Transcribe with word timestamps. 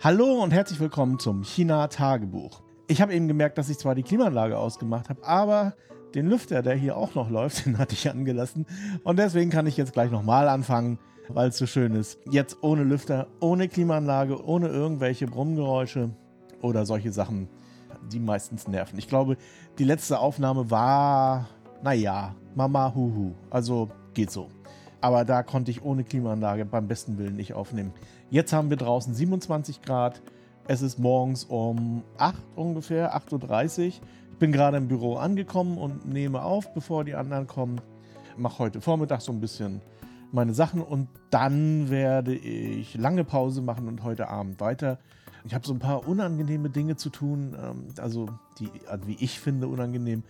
Hallo 0.00 0.44
und 0.44 0.52
herzlich 0.52 0.78
willkommen 0.78 1.18
zum 1.18 1.42
China-Tagebuch. 1.42 2.62
Ich 2.86 3.02
habe 3.02 3.12
eben 3.12 3.26
gemerkt, 3.26 3.58
dass 3.58 3.68
ich 3.68 3.78
zwar 3.78 3.96
die 3.96 4.04
Klimaanlage 4.04 4.56
ausgemacht 4.56 5.08
habe, 5.08 5.26
aber 5.26 5.74
den 6.14 6.28
Lüfter, 6.28 6.62
der 6.62 6.76
hier 6.76 6.96
auch 6.96 7.16
noch 7.16 7.28
läuft, 7.28 7.66
den 7.66 7.78
hatte 7.78 7.94
ich 7.94 8.08
angelassen. 8.08 8.64
Und 9.02 9.18
deswegen 9.18 9.50
kann 9.50 9.66
ich 9.66 9.76
jetzt 9.76 9.94
gleich 9.94 10.12
nochmal 10.12 10.48
anfangen, 10.48 11.00
weil 11.26 11.48
es 11.48 11.58
so 11.58 11.66
schön 11.66 11.96
ist. 11.96 12.20
Jetzt 12.30 12.58
ohne 12.60 12.84
Lüfter, 12.84 13.26
ohne 13.40 13.66
Klimaanlage, 13.66 14.40
ohne 14.46 14.68
irgendwelche 14.68 15.26
Brummgeräusche 15.26 16.10
oder 16.62 16.86
solche 16.86 17.10
Sachen, 17.10 17.48
die 18.12 18.20
meistens 18.20 18.68
nerven. 18.68 19.00
Ich 19.00 19.08
glaube, 19.08 19.36
die 19.80 19.84
letzte 19.84 20.20
Aufnahme 20.20 20.70
war, 20.70 21.48
naja, 21.82 22.36
Mama 22.54 22.94
Huhu. 22.94 23.32
Also 23.50 23.90
geht 24.14 24.30
so. 24.30 24.48
Aber 25.00 25.24
da 25.24 25.42
konnte 25.42 25.70
ich 25.70 25.82
ohne 25.82 26.04
Klimaanlage 26.04 26.64
beim 26.64 26.88
besten 26.88 27.18
Willen 27.18 27.36
nicht 27.36 27.54
aufnehmen. 27.54 27.92
Jetzt 28.30 28.52
haben 28.52 28.70
wir 28.70 28.76
draußen 28.76 29.14
27 29.14 29.82
Grad. 29.82 30.22
Es 30.66 30.82
ist 30.82 30.98
morgens 30.98 31.44
um 31.44 32.02
8 32.18 32.36
ungefähr, 32.56 33.16
8.30 33.16 33.78
Uhr. 33.78 33.84
Ich 33.86 34.00
bin 34.38 34.52
gerade 34.52 34.76
im 34.76 34.88
Büro 34.88 35.16
angekommen 35.16 35.78
und 35.78 36.06
nehme 36.06 36.42
auf, 36.42 36.74
bevor 36.74 37.04
die 37.04 37.14
anderen 37.14 37.46
kommen. 37.46 37.80
Mache 38.36 38.58
heute 38.58 38.80
Vormittag 38.80 39.20
so 39.20 39.32
ein 39.32 39.40
bisschen 39.40 39.80
meine 40.30 40.52
Sachen 40.52 40.82
und 40.82 41.08
dann 41.30 41.90
werde 41.90 42.34
ich 42.34 42.96
lange 42.96 43.24
Pause 43.24 43.62
machen 43.62 43.88
und 43.88 44.02
heute 44.02 44.28
Abend 44.28 44.60
weiter. 44.60 44.98
Ich 45.44 45.54
habe 45.54 45.66
so 45.66 45.72
ein 45.72 45.78
paar 45.78 46.06
unangenehme 46.06 46.70
Dinge 46.70 46.96
zu 46.96 47.08
tun, 47.08 47.56
ähm, 47.58 47.86
also 47.98 48.26
die, 48.58 48.68
also 48.88 49.06
wie 49.06 49.16
ich 49.20 49.40
finde, 49.40 49.68
unangenehm. 49.68 50.22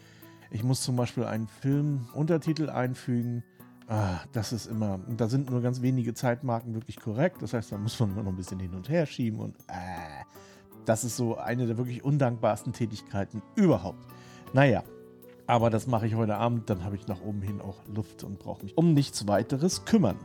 Ich 0.50 0.62
muss 0.62 0.82
zum 0.82 0.96
Beispiel 0.96 1.24
einen 1.24 1.48
Film-Untertitel 1.48 2.70
einfügen 2.70 3.42
Ah, 3.90 4.20
das 4.32 4.52
ist 4.52 4.66
immer, 4.66 5.00
da 5.16 5.28
sind 5.28 5.50
nur 5.50 5.62
ganz 5.62 5.80
wenige 5.80 6.12
Zeitmarken 6.12 6.74
wirklich 6.74 7.00
korrekt. 7.00 7.40
Das 7.40 7.54
heißt, 7.54 7.72
da 7.72 7.78
muss 7.78 7.98
man 7.98 8.10
immer 8.10 8.22
noch 8.22 8.32
ein 8.32 8.36
bisschen 8.36 8.60
hin 8.60 8.74
und 8.74 8.90
her 8.90 9.06
schieben 9.06 9.40
und 9.40 9.56
äh, 9.68 10.24
das 10.84 11.04
ist 11.04 11.16
so 11.16 11.38
eine 11.38 11.66
der 11.66 11.78
wirklich 11.78 12.04
undankbarsten 12.04 12.74
Tätigkeiten 12.74 13.42
überhaupt. 13.54 14.04
Naja, 14.52 14.84
aber 15.46 15.70
das 15.70 15.86
mache 15.86 16.06
ich 16.06 16.14
heute 16.14 16.36
Abend, 16.36 16.68
dann 16.68 16.84
habe 16.84 16.96
ich 16.96 17.06
nach 17.06 17.22
oben 17.22 17.40
hin 17.40 17.62
auch 17.62 17.76
Luft 17.86 18.24
und 18.24 18.38
brauche 18.38 18.62
mich 18.62 18.76
um 18.76 18.92
nichts 18.92 19.26
weiteres 19.26 19.86
kümmern. 19.86 20.16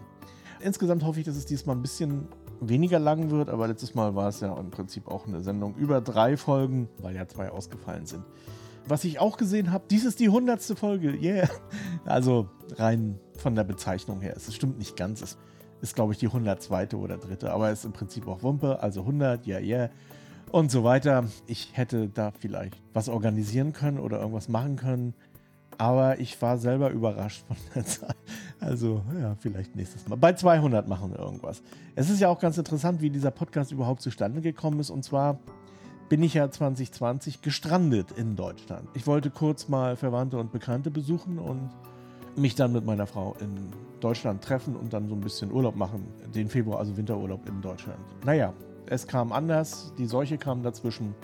Insgesamt 0.59 1.05
hoffe 1.05 1.21
ich, 1.21 1.25
dass 1.25 1.37
es 1.37 1.45
diesmal 1.45 1.77
ein 1.77 1.81
bisschen 1.81 2.27
weniger 2.59 2.99
lang 2.99 3.31
wird, 3.31 3.49
aber 3.49 3.69
letztes 3.69 3.95
Mal 3.95 4.13
war 4.13 4.27
es 4.27 4.41
ja 4.41 4.57
im 4.57 4.71
Prinzip 4.71 5.07
auch 5.07 5.25
eine 5.25 5.41
Sendung 5.41 5.75
über 5.75 6.01
drei 6.01 6.35
Folgen, 6.35 6.89
weil 6.97 7.15
ja 7.15 7.25
zwei 7.27 7.49
ausgefallen 7.49 8.05
sind. 8.05 8.25
Was 8.87 9.03
ich 9.03 9.19
auch 9.19 9.37
gesehen 9.37 9.71
habe, 9.71 9.85
dies 9.89 10.05
ist 10.05 10.19
die 10.19 10.29
hundertste 10.29 10.75
Folge. 10.75 11.13
Yeah. 11.13 11.49
Also 12.05 12.49
rein 12.75 13.19
von 13.37 13.55
der 13.55 13.63
Bezeichnung 13.63 14.21
her. 14.21 14.33
Es 14.35 14.53
stimmt 14.53 14.77
nicht 14.77 14.97
ganz. 14.97 15.21
Es 15.21 15.37
ist, 15.81 15.95
glaube 15.95 16.13
ich, 16.13 16.19
die 16.19 16.27
102. 16.27 16.95
oder 16.95 17.17
dritte. 17.17 17.51
Aber 17.51 17.69
es 17.69 17.79
ist 17.79 17.85
im 17.85 17.93
Prinzip 17.93 18.27
auch 18.27 18.43
Wumpe. 18.43 18.81
Also 18.81 19.01
100, 19.01 19.45
ja, 19.45 19.59
yeah, 19.59 19.79
yeah. 19.79 19.89
Und 20.51 20.69
so 20.69 20.83
weiter. 20.83 21.25
Ich 21.47 21.69
hätte 21.73 22.09
da 22.09 22.31
vielleicht 22.31 22.75
was 22.93 23.09
organisieren 23.09 23.73
können 23.73 23.99
oder 23.99 24.19
irgendwas 24.19 24.49
machen 24.49 24.75
können. 24.75 25.13
Aber 25.77 26.19
ich 26.19 26.39
war 26.41 26.57
selber 26.57 26.89
überrascht 26.91 27.43
von 27.47 27.57
der 27.73 27.85
Zahl. 27.85 28.15
Also, 28.59 29.01
ja, 29.19 29.35
vielleicht 29.39 29.75
nächstes 29.75 30.07
Mal. 30.07 30.15
Bei 30.15 30.33
200 30.33 30.87
machen 30.87 31.11
wir 31.11 31.19
irgendwas. 31.19 31.61
Es 31.95 32.09
ist 32.09 32.19
ja 32.19 32.29
auch 32.29 32.39
ganz 32.39 32.57
interessant, 32.57 33.01
wie 33.01 33.09
dieser 33.09 33.31
Podcast 33.31 33.71
überhaupt 33.71 34.01
zustande 34.01 34.41
gekommen 34.41 34.79
ist. 34.79 34.89
Und 34.89 35.03
zwar 35.03 35.39
bin 36.13 36.21
ich 36.21 36.35
ja 36.35 36.47
2020 36.47 37.41
gestrandet 37.41 38.11
in 38.11 38.35
Deutschland. 38.35 38.87
Ich 38.93 39.07
wollte 39.07 39.31
kurz 39.31 39.67
mal 39.67 39.95
Verwandte 39.95 40.37
und 40.37 40.51
Bekannte 40.51 40.91
besuchen 40.91 41.39
und 41.39 41.71
mich 42.35 42.53
dann 42.53 42.71
mit 42.71 42.85
meiner 42.85 43.07
Frau 43.07 43.35
in 43.39 43.71
Deutschland 43.99 44.43
treffen 44.43 44.75
und 44.75 44.93
dann 44.93 45.09
so 45.09 45.15
ein 45.15 45.21
bisschen 45.21 45.51
Urlaub 45.51 45.75
machen. 45.75 46.05
Den 46.35 46.49
Februar, 46.49 46.77
also 46.77 46.95
Winterurlaub 46.95 47.49
in 47.49 47.61
Deutschland. 47.61 47.97
Naja, 48.23 48.53
es 48.85 49.07
kam 49.07 49.31
anders, 49.31 49.91
die 49.97 50.05
Seuche 50.05 50.37
kam 50.37 50.61
dazwischen. 50.61 51.15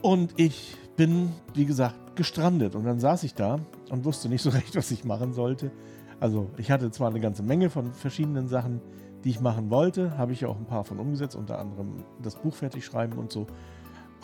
Und 0.00 0.32
ich 0.36 0.76
bin, 0.94 1.32
wie 1.54 1.64
gesagt, 1.64 2.14
gestrandet. 2.14 2.76
Und 2.76 2.84
dann 2.84 3.00
saß 3.00 3.24
ich 3.24 3.34
da 3.34 3.58
und 3.90 4.04
wusste 4.04 4.28
nicht 4.28 4.42
so 4.42 4.50
recht, 4.60 4.76
was 4.76 4.92
ich 4.92 5.04
machen 5.04 5.32
sollte. 5.32 5.72
Also 6.20 6.50
ich 6.56 6.70
hatte 6.70 6.92
zwar 6.92 7.10
eine 7.10 7.18
ganze 7.18 7.42
Menge 7.42 7.68
von 7.68 7.92
verschiedenen 7.92 8.46
Sachen, 8.46 8.80
die 9.24 9.30
ich 9.30 9.40
machen 9.40 9.70
wollte, 9.70 10.16
habe 10.16 10.32
ich 10.32 10.46
auch 10.46 10.56
ein 10.56 10.66
paar 10.66 10.84
von 10.84 11.00
umgesetzt, 11.00 11.34
unter 11.34 11.58
anderem 11.58 12.04
das 12.22 12.36
Buch 12.36 12.54
fertig 12.54 12.84
schreiben 12.84 13.18
und 13.18 13.32
so. 13.32 13.48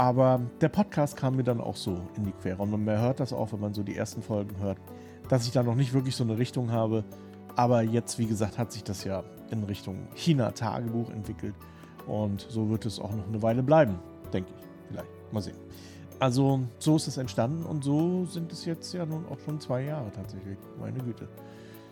Aber 0.00 0.40
der 0.62 0.70
Podcast 0.70 1.14
kam 1.14 1.36
mir 1.36 1.44
dann 1.44 1.60
auch 1.60 1.76
so 1.76 2.00
in 2.16 2.24
die 2.24 2.32
Quere. 2.32 2.62
Und 2.62 2.70
man 2.70 2.98
hört 2.98 3.20
das 3.20 3.34
auch, 3.34 3.52
wenn 3.52 3.60
man 3.60 3.74
so 3.74 3.82
die 3.82 3.94
ersten 3.94 4.22
Folgen 4.22 4.58
hört, 4.58 4.78
dass 5.28 5.44
ich 5.44 5.52
da 5.52 5.62
noch 5.62 5.74
nicht 5.74 5.92
wirklich 5.92 6.16
so 6.16 6.24
eine 6.24 6.38
Richtung 6.38 6.72
habe. 6.72 7.04
Aber 7.54 7.82
jetzt, 7.82 8.18
wie 8.18 8.24
gesagt, 8.24 8.56
hat 8.56 8.72
sich 8.72 8.82
das 8.82 9.04
ja 9.04 9.22
in 9.50 9.62
Richtung 9.64 10.08
China-Tagebuch 10.14 11.10
entwickelt. 11.10 11.54
Und 12.06 12.46
so 12.48 12.70
wird 12.70 12.86
es 12.86 12.98
auch 12.98 13.12
noch 13.12 13.28
eine 13.28 13.42
Weile 13.42 13.62
bleiben, 13.62 13.98
denke 14.32 14.50
ich. 14.56 14.64
Vielleicht. 14.88 15.32
Mal 15.32 15.42
sehen. 15.42 15.58
Also, 16.18 16.60
so 16.78 16.96
ist 16.96 17.06
es 17.06 17.18
entstanden 17.18 17.66
und 17.66 17.84
so 17.84 18.24
sind 18.24 18.50
es 18.52 18.64
jetzt 18.64 18.94
ja 18.94 19.04
nun 19.04 19.26
auch 19.26 19.38
schon 19.40 19.60
zwei 19.60 19.82
Jahre 19.82 20.10
tatsächlich. 20.12 20.56
Meine 20.80 21.00
Güte. 21.00 21.28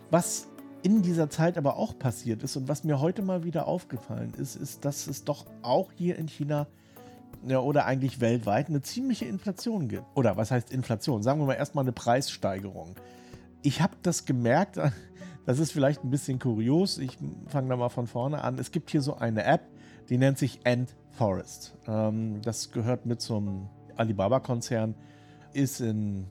Was 0.09 0.47
in 0.81 1.03
dieser 1.03 1.29
Zeit 1.29 1.59
aber 1.59 1.77
auch 1.77 1.95
passiert 1.99 2.41
ist 2.41 2.57
und 2.57 2.67
was 2.67 2.83
mir 2.83 3.01
heute 3.01 3.21
mal 3.21 3.43
wieder 3.43 3.67
aufgefallen 3.67 4.33
ist, 4.35 4.55
ist, 4.55 4.83
dass 4.83 5.05
es 5.05 5.25
doch 5.25 5.45
auch 5.61 5.91
hier 5.91 6.17
in 6.17 6.27
China 6.27 6.65
ja, 7.47 7.59
oder 7.59 7.85
eigentlich 7.85 8.19
weltweit 8.19 8.67
eine 8.67 8.81
ziemliche 8.81 9.25
Inflation 9.25 9.87
gibt. 9.87 10.03
Oder 10.15 10.37
was 10.37 10.51
heißt 10.51 10.71
Inflation? 10.71 11.23
Sagen 11.23 11.39
wir 11.39 11.45
mal 11.45 11.53
erstmal 11.53 11.83
eine 11.83 11.91
Preissteigerung. 11.91 12.95
Ich 13.61 13.81
habe 13.81 13.95
das 14.01 14.25
gemerkt, 14.25 14.79
das 15.45 15.59
ist 15.59 15.71
vielleicht 15.71 16.03
ein 16.03 16.09
bisschen 16.09 16.39
kurios. 16.39 16.97
Ich 16.97 17.17
fange 17.47 17.69
da 17.69 17.77
mal 17.77 17.89
von 17.89 18.07
vorne 18.07 18.43
an. 18.43 18.59
Es 18.59 18.71
gibt 18.71 18.89
hier 18.89 19.01
so 19.01 19.15
eine 19.15 19.43
App, 19.43 19.61
die 20.09 20.17
nennt 20.17 20.37
sich 20.37 20.59
Ant 20.65 20.95
Forest. 21.11 21.77
Ähm, 21.87 22.41
das 22.41 22.71
gehört 22.71 23.05
mit 23.05 23.21
zum 23.21 23.69
Alibaba-Konzern, 23.95 24.95
ist 25.53 25.81
in 25.81 26.27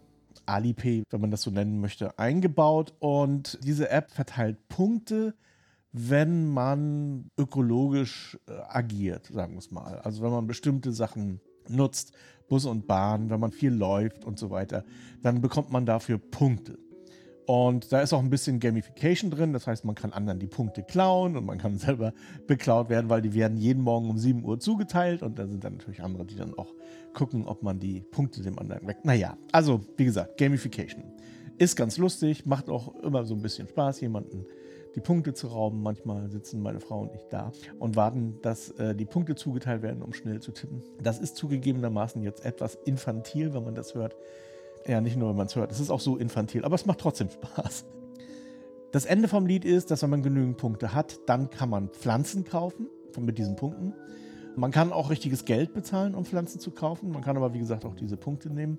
Alipay, 0.46 1.04
wenn 1.10 1.20
man 1.20 1.30
das 1.30 1.42
so 1.42 1.50
nennen 1.50 1.80
möchte, 1.80 2.18
eingebaut. 2.18 2.94
Und 2.98 3.58
diese 3.62 3.90
App 3.90 4.10
verteilt 4.10 4.68
Punkte 4.68 5.34
wenn 5.92 6.48
man 6.48 7.30
ökologisch 7.38 8.38
äh, 8.46 8.52
agiert, 8.68 9.26
sagen 9.26 9.52
wir 9.52 9.58
es 9.58 9.70
mal. 9.70 9.98
Also 10.00 10.22
wenn 10.22 10.30
man 10.30 10.46
bestimmte 10.46 10.92
Sachen 10.92 11.40
nutzt, 11.68 12.12
Bus 12.48 12.64
und 12.64 12.86
Bahn, 12.86 13.30
wenn 13.30 13.40
man 13.40 13.52
viel 13.52 13.72
läuft 13.72 14.24
und 14.24 14.38
so 14.38 14.50
weiter, 14.50 14.84
dann 15.22 15.40
bekommt 15.40 15.70
man 15.70 15.86
dafür 15.86 16.18
Punkte. 16.18 16.78
Und 17.46 17.92
da 17.92 18.02
ist 18.02 18.12
auch 18.12 18.22
ein 18.22 18.28
bisschen 18.28 18.60
Gamification 18.60 19.30
drin, 19.30 19.54
das 19.54 19.66
heißt, 19.66 19.86
man 19.86 19.94
kann 19.94 20.12
anderen 20.12 20.38
die 20.38 20.46
Punkte 20.46 20.82
klauen 20.82 21.34
und 21.34 21.46
man 21.46 21.56
kann 21.56 21.78
selber 21.78 22.12
beklaut 22.46 22.90
werden, 22.90 23.08
weil 23.08 23.22
die 23.22 23.32
werden 23.32 23.56
jeden 23.56 23.82
Morgen 23.82 24.10
um 24.10 24.18
7 24.18 24.44
Uhr 24.44 24.60
zugeteilt 24.60 25.22
und 25.22 25.38
da 25.38 25.46
sind 25.46 25.64
dann 25.64 25.74
natürlich 25.74 26.02
andere, 26.02 26.26
die 26.26 26.36
dann 26.36 26.52
auch 26.58 26.74
gucken, 27.14 27.46
ob 27.46 27.62
man 27.62 27.78
die 27.78 28.02
Punkte 28.02 28.42
dem 28.42 28.58
anderen 28.58 28.86
weg. 28.86 28.98
Naja, 29.04 29.38
also 29.50 29.80
wie 29.96 30.04
gesagt, 30.04 30.36
Gamification. 30.36 31.04
Ist 31.56 31.74
ganz 31.74 31.96
lustig, 31.96 32.44
macht 32.44 32.68
auch 32.68 32.94
immer 32.96 33.24
so 33.24 33.34
ein 33.34 33.40
bisschen 33.40 33.66
Spaß, 33.66 34.02
jemanden 34.02 34.44
die 34.94 35.00
Punkte 35.00 35.34
zu 35.34 35.48
rauben. 35.48 35.82
Manchmal 35.82 36.30
sitzen 36.30 36.60
meine 36.60 36.80
Frau 36.80 37.00
und 37.00 37.14
ich 37.14 37.26
da 37.30 37.52
und 37.78 37.96
warten, 37.96 38.38
dass 38.42 38.70
äh, 38.72 38.94
die 38.94 39.04
Punkte 39.04 39.34
zugeteilt 39.34 39.82
werden, 39.82 40.02
um 40.02 40.12
schnell 40.12 40.40
zu 40.40 40.52
tippen. 40.52 40.82
Das 41.02 41.18
ist 41.18 41.36
zugegebenermaßen 41.36 42.22
jetzt 42.22 42.44
etwas 42.44 42.76
infantil, 42.84 43.54
wenn 43.54 43.64
man 43.64 43.74
das 43.74 43.94
hört. 43.94 44.16
Ja, 44.86 45.00
nicht 45.00 45.16
nur, 45.16 45.30
wenn 45.30 45.36
man 45.36 45.46
es 45.46 45.56
hört. 45.56 45.70
Es 45.70 45.80
ist 45.80 45.90
auch 45.90 46.00
so 46.00 46.16
infantil, 46.16 46.64
aber 46.64 46.74
es 46.74 46.86
macht 46.86 47.00
trotzdem 47.00 47.30
Spaß. 47.30 47.84
Das 48.90 49.04
Ende 49.04 49.28
vom 49.28 49.46
Lied 49.46 49.64
ist, 49.64 49.90
dass 49.90 50.02
wenn 50.02 50.10
man 50.10 50.22
genügend 50.22 50.56
Punkte 50.56 50.94
hat, 50.94 51.18
dann 51.26 51.50
kann 51.50 51.68
man 51.68 51.90
Pflanzen 51.90 52.44
kaufen 52.44 52.88
mit 53.20 53.36
diesen 53.36 53.56
Punkten. 53.56 53.92
Man 54.56 54.70
kann 54.70 54.92
auch 54.92 55.10
richtiges 55.10 55.44
Geld 55.44 55.74
bezahlen, 55.74 56.14
um 56.14 56.24
Pflanzen 56.24 56.58
zu 56.58 56.70
kaufen. 56.70 57.10
Man 57.10 57.22
kann 57.22 57.36
aber, 57.36 57.52
wie 57.52 57.58
gesagt, 57.58 57.84
auch 57.84 57.94
diese 57.94 58.16
Punkte 58.16 58.50
nehmen. 58.50 58.78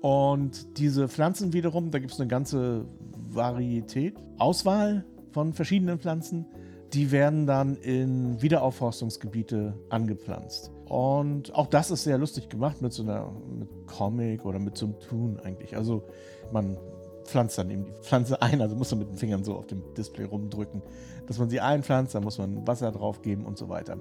Und 0.00 0.78
diese 0.78 1.08
Pflanzen 1.08 1.52
wiederum, 1.52 1.90
da 1.90 1.98
gibt 1.98 2.12
es 2.12 2.20
eine 2.20 2.28
ganze 2.28 2.86
Varietät, 3.30 4.14
Auswahl 4.38 5.04
von 5.32 5.52
verschiedenen 5.52 5.98
Pflanzen. 5.98 6.46
Die 6.92 7.10
werden 7.10 7.46
dann 7.46 7.76
in 7.76 8.40
Wiederaufforstungsgebiete 8.42 9.74
angepflanzt. 9.88 10.70
Und 10.86 11.54
auch 11.54 11.68
das 11.68 11.90
ist 11.90 12.04
sehr 12.04 12.18
lustig 12.18 12.50
gemacht 12.50 12.82
mit 12.82 12.92
so 12.92 13.02
einer 13.02 13.32
mit 13.58 13.68
Comic 13.86 14.44
oder 14.44 14.58
mit 14.58 14.76
so 14.76 14.86
einem 14.86 15.00
Tun 15.00 15.40
eigentlich. 15.42 15.74
Also 15.74 16.04
man 16.52 16.76
pflanzt 17.24 17.56
dann 17.56 17.70
eben 17.70 17.84
die 17.84 17.92
Pflanze 18.02 18.42
ein, 18.42 18.60
also 18.60 18.76
muss 18.76 18.90
man 18.90 19.00
mit 19.00 19.08
den 19.08 19.16
Fingern 19.16 19.44
so 19.44 19.56
auf 19.56 19.66
dem 19.66 19.82
Display 19.96 20.24
rumdrücken, 20.24 20.82
dass 21.26 21.38
man 21.38 21.48
sie 21.48 21.60
einpflanzt, 21.60 22.14
dann 22.14 22.24
muss 22.24 22.38
man 22.38 22.66
Wasser 22.66 22.90
drauf 22.90 23.22
geben 23.22 23.46
und 23.46 23.56
so 23.56 23.68
weiter. 23.68 23.96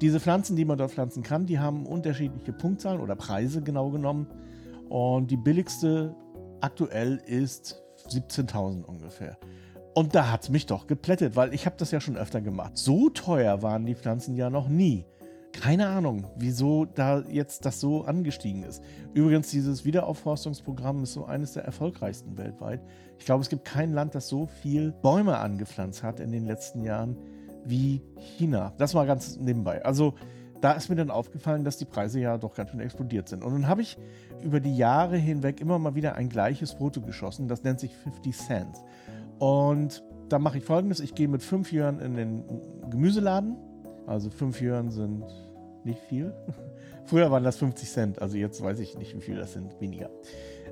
Diese 0.00 0.20
Pflanzen, 0.20 0.56
die 0.56 0.64
man 0.64 0.78
dort 0.78 0.92
pflanzen 0.92 1.22
kann, 1.22 1.46
die 1.46 1.58
haben 1.58 1.86
unterschiedliche 1.86 2.52
Punktzahlen 2.52 3.00
oder 3.00 3.16
Preise 3.16 3.62
genau 3.62 3.90
genommen. 3.90 4.28
Und 4.88 5.30
die 5.30 5.36
billigste 5.36 6.14
aktuell 6.60 7.20
ist 7.26 7.82
17.000 8.08 8.84
ungefähr. 8.84 9.38
Und 9.98 10.14
da 10.14 10.30
hat 10.30 10.44
es 10.44 10.48
mich 10.48 10.64
doch 10.66 10.86
geplättet, 10.86 11.34
weil 11.34 11.52
ich 11.52 11.66
habe 11.66 11.74
das 11.76 11.90
ja 11.90 12.00
schon 12.00 12.16
öfter 12.16 12.40
gemacht. 12.40 12.78
So 12.78 13.08
teuer 13.08 13.62
waren 13.62 13.84
die 13.84 13.96
Pflanzen 13.96 14.36
ja 14.36 14.48
noch 14.48 14.68
nie. 14.68 15.04
Keine 15.52 15.88
Ahnung, 15.88 16.24
wieso 16.36 16.84
da 16.84 17.24
jetzt 17.28 17.64
das 17.64 17.80
so 17.80 18.04
angestiegen 18.04 18.62
ist. 18.62 18.80
Übrigens, 19.12 19.50
dieses 19.50 19.84
Wiederaufforstungsprogramm 19.84 21.02
ist 21.02 21.14
so 21.14 21.24
eines 21.24 21.54
der 21.54 21.64
erfolgreichsten 21.64 22.38
weltweit. 22.38 22.80
Ich 23.18 23.24
glaube, 23.24 23.42
es 23.42 23.48
gibt 23.48 23.64
kein 23.64 23.92
Land, 23.92 24.14
das 24.14 24.28
so 24.28 24.46
viel 24.46 24.92
Bäume 24.92 25.38
angepflanzt 25.38 26.04
hat 26.04 26.20
in 26.20 26.30
den 26.30 26.46
letzten 26.46 26.84
Jahren 26.84 27.16
wie 27.64 28.00
China. 28.36 28.74
Das 28.78 28.94
mal 28.94 29.04
ganz 29.04 29.36
nebenbei. 29.36 29.84
Also 29.84 30.14
da 30.60 30.74
ist 30.74 30.88
mir 30.88 30.96
dann 30.96 31.10
aufgefallen, 31.10 31.64
dass 31.64 31.76
die 31.76 31.86
Preise 31.86 32.20
ja 32.20 32.38
doch 32.38 32.54
ganz 32.54 32.70
schön 32.70 32.78
explodiert 32.78 33.28
sind. 33.28 33.42
Und 33.42 33.52
dann 33.52 33.66
habe 33.66 33.82
ich 33.82 33.98
über 34.42 34.60
die 34.60 34.76
Jahre 34.76 35.16
hinweg 35.16 35.60
immer 35.60 35.80
mal 35.80 35.96
wieder 35.96 36.14
ein 36.14 36.28
gleiches 36.28 36.72
Foto 36.72 37.00
geschossen. 37.00 37.48
Das 37.48 37.64
nennt 37.64 37.80
sich 37.80 37.96
50 37.96 38.36
Cent. 38.36 38.76
Und 39.38 40.02
da 40.28 40.38
mache 40.38 40.58
ich 40.58 40.64
folgendes: 40.64 41.00
Ich 41.00 41.14
gehe 41.14 41.28
mit 41.28 41.42
5 41.42 41.72
Jahren 41.72 42.00
in 42.00 42.14
den 42.14 42.44
Gemüseladen. 42.90 43.56
Also 44.06 44.30
5 44.30 44.60
Jahren 44.60 44.90
sind 44.90 45.24
nicht 45.84 46.00
viel. 46.08 46.32
Früher 47.04 47.30
waren 47.30 47.42
das 47.42 47.56
50 47.56 47.90
Cent, 47.90 48.22
also 48.22 48.36
jetzt 48.36 48.62
weiß 48.62 48.80
ich 48.80 48.98
nicht, 48.98 49.16
wie 49.16 49.22
viel 49.22 49.36
das 49.36 49.54
sind, 49.54 49.80
weniger. 49.80 50.10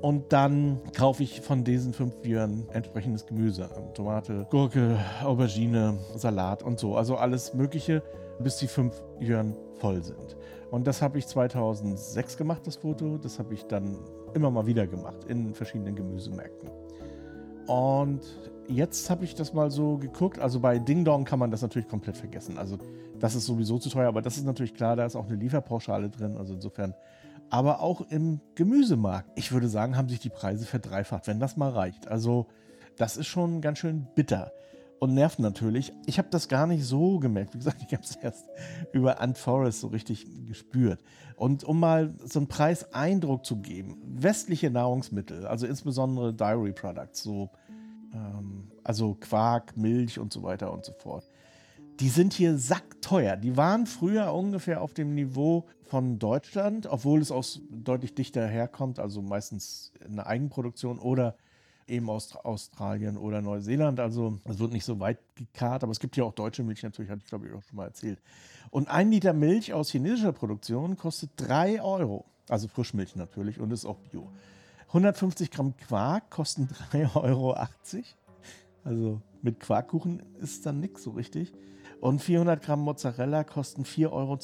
Und 0.03 0.31
dann 0.31 0.79
kaufe 0.95 1.23
ich 1.23 1.41
von 1.41 1.63
diesen 1.63 1.93
fünf 1.93 2.13
Viren 2.21 2.69
entsprechendes 2.69 3.25
Gemüse. 3.25 3.67
Tomate, 3.95 4.45
Gurke, 4.51 4.99
Aubergine, 5.23 5.97
Salat 6.15 6.61
und 6.61 6.79
so. 6.79 6.95
Also 6.95 7.15
alles 7.15 7.55
Mögliche, 7.55 8.03
bis 8.39 8.57
die 8.57 8.67
fünf 8.67 8.93
Viren 9.19 9.55
voll 9.79 10.03
sind. 10.03 10.37
Und 10.69 10.85
das 10.85 11.01
habe 11.01 11.17
ich 11.17 11.25
2006 11.25 12.37
gemacht, 12.37 12.67
das 12.67 12.75
Foto. 12.75 13.17
Das 13.17 13.39
habe 13.39 13.55
ich 13.55 13.63
dann 13.65 13.97
immer 14.35 14.51
mal 14.51 14.67
wieder 14.67 14.85
gemacht 14.85 15.25
in 15.27 15.55
verschiedenen 15.55 15.95
Gemüsemärkten. 15.95 16.69
Und 17.65 18.21
jetzt 18.67 19.09
habe 19.09 19.25
ich 19.25 19.35
das 19.35 19.53
mal 19.53 19.71
so 19.71 19.97
geguckt. 19.97 20.39
Also 20.39 20.59
bei 20.59 20.79
Ding 20.79 21.05
Dong 21.05 21.25
kann 21.25 21.39
man 21.39 21.51
das 21.51 21.61
natürlich 21.61 21.87
komplett 21.87 22.17
vergessen. 22.17 22.57
Also 22.57 22.77
das 23.19 23.35
ist 23.35 23.45
sowieso 23.45 23.79
zu 23.79 23.89
teuer, 23.89 24.07
aber 24.07 24.21
das 24.21 24.37
ist 24.37 24.45
natürlich 24.45 24.73
klar, 24.73 24.95
da 24.95 25.05
ist 25.05 25.15
auch 25.15 25.27
eine 25.27 25.35
Lieferpauschale 25.35 26.09
drin. 26.09 26.37
Also 26.37 26.53
insofern. 26.53 26.93
Aber 27.49 27.81
auch 27.81 28.01
im 28.09 28.41
Gemüsemarkt, 28.55 29.29
ich 29.35 29.51
würde 29.51 29.69
sagen, 29.69 29.95
haben 29.95 30.09
sich 30.09 30.19
die 30.19 30.29
Preise 30.29 30.65
verdreifacht, 30.65 31.27
wenn 31.27 31.39
das 31.39 31.55
mal 31.55 31.69
reicht. 31.69 32.07
Also 32.07 32.47
das 32.97 33.15
ist 33.15 33.27
schon 33.27 33.61
ganz 33.61 33.79
schön 33.79 34.07
bitter 34.15 34.51
und 34.99 35.13
nervt 35.13 35.39
natürlich. 35.39 35.93
Ich 36.05 36.17
habe 36.17 36.27
das 36.31 36.47
gar 36.47 36.67
nicht 36.67 36.83
so 36.83 37.19
gemerkt. 37.19 37.53
Wie 37.53 37.59
gesagt, 37.59 37.81
ich 37.87 37.93
habe 37.93 38.03
es 38.03 38.15
erst 38.15 38.47
über 38.91 39.21
Ant 39.21 39.37
Forest 39.37 39.81
so 39.81 39.87
richtig 39.87 40.25
gespürt. 40.45 40.99
Und 41.35 41.63
um 41.63 41.79
mal 41.79 42.15
so 42.25 42.39
einen 42.39 42.47
Preiseindruck 42.47 43.45
zu 43.45 43.57
geben, 43.57 44.01
westliche 44.03 44.71
Nahrungsmittel, 44.71 45.45
also 45.45 45.67
insbesondere 45.67 46.33
Dairy 46.33 46.73
Products, 46.73 47.21
so 47.21 47.51
also 48.83 49.15
Quark, 49.15 49.75
Milch 49.77 50.19
und 50.19 50.33
so 50.33 50.43
weiter 50.43 50.71
und 50.71 50.85
so 50.85 50.93
fort, 50.93 51.23
die 51.99 52.09
sind 52.09 52.33
hier 52.33 52.57
sackteuer. 52.57 53.35
Die 53.35 53.57
waren 53.57 53.87
früher 53.87 54.33
ungefähr 54.33 54.81
auf 54.81 54.93
dem 54.93 55.15
Niveau 55.15 55.65
von 55.83 56.19
Deutschland, 56.19 56.85
obwohl 56.85 57.21
es 57.21 57.31
aus 57.31 57.61
deutlich 57.71 58.13
dichter 58.13 58.45
herkommt, 58.47 58.99
also 58.99 59.21
meistens 59.21 59.91
eine 60.05 60.27
Eigenproduktion 60.27 60.99
oder 60.99 61.35
eben 61.87 62.09
aus 62.09 62.35
Australien 62.35 63.17
oder 63.17 63.41
Neuseeland. 63.41 63.99
Also 63.99 64.39
es 64.45 64.59
wird 64.59 64.73
nicht 64.73 64.85
so 64.85 64.99
weit 64.99 65.19
gekarrt, 65.35 65.83
aber 65.83 65.91
es 65.91 65.99
gibt 65.99 66.17
ja 66.17 66.23
auch 66.23 66.33
deutsche 66.33 66.63
Milch 66.63 66.83
natürlich, 66.83 67.09
hatte 67.09 67.21
ich 67.23 67.29
glaube 67.29 67.47
ich 67.47 67.53
auch 67.53 67.63
schon 67.63 67.77
mal 67.77 67.85
erzählt. 67.85 68.21
Und 68.69 68.89
ein 68.89 69.09
Liter 69.09 69.33
Milch 69.33 69.73
aus 69.73 69.89
chinesischer 69.89 70.33
Produktion 70.33 70.97
kostet 70.97 71.31
3 71.37 71.81
Euro. 71.81 72.25
Also 72.49 72.67
Frischmilch 72.67 73.15
natürlich 73.15 73.59
und 73.59 73.71
ist 73.71 73.85
auch 73.85 73.97
Bio. 74.11 74.29
150 74.97 75.51
Gramm 75.51 75.77
Quark 75.77 76.31
kosten 76.31 76.69
3,80 76.91 77.15
Euro. 77.21 77.55
Also 78.83 79.21
mit 79.43 79.59
Quarkkuchen 79.59 80.23
ist 80.39 80.65
dann 80.65 80.79
nichts 80.79 81.03
so 81.03 81.11
richtig. 81.11 81.53
Und 82.01 82.19
400 82.19 82.63
Gramm 82.63 82.81
Mozzarella 82.81 83.43
kosten 83.43 83.83
4,20 83.83 84.11
Euro. 84.11 84.39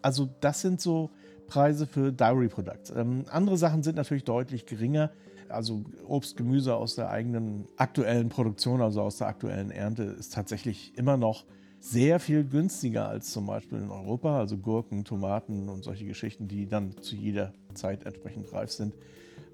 Also 0.00 0.30
das 0.40 0.62
sind 0.62 0.80
so 0.80 1.10
Preise 1.46 1.86
für 1.86 2.10
Dairy 2.10 2.48
Products. 2.48 2.90
Ähm, 2.90 3.26
andere 3.30 3.58
Sachen 3.58 3.82
sind 3.82 3.96
natürlich 3.96 4.24
deutlich 4.24 4.64
geringer. 4.64 5.10
Also 5.50 5.84
Obst, 6.06 6.38
Gemüse 6.38 6.74
aus 6.74 6.94
der 6.94 7.10
eigenen 7.10 7.68
aktuellen 7.76 8.30
Produktion, 8.30 8.80
also 8.80 9.02
aus 9.02 9.18
der 9.18 9.26
aktuellen 9.26 9.70
Ernte, 9.70 10.04
ist 10.04 10.32
tatsächlich 10.32 10.96
immer 10.96 11.18
noch 11.18 11.44
sehr 11.80 12.18
viel 12.18 12.44
günstiger 12.44 13.08
als 13.08 13.30
zum 13.30 13.44
Beispiel 13.44 13.78
in 13.78 13.90
Europa. 13.90 14.38
Also 14.38 14.56
Gurken, 14.56 15.04
Tomaten 15.04 15.68
und 15.68 15.84
solche 15.84 16.06
Geschichten, 16.06 16.48
die 16.48 16.66
dann 16.66 16.96
zu 17.02 17.14
jeder 17.14 17.52
Zeit 17.74 18.06
entsprechend 18.06 18.50
reif 18.54 18.70
sind. 18.70 18.94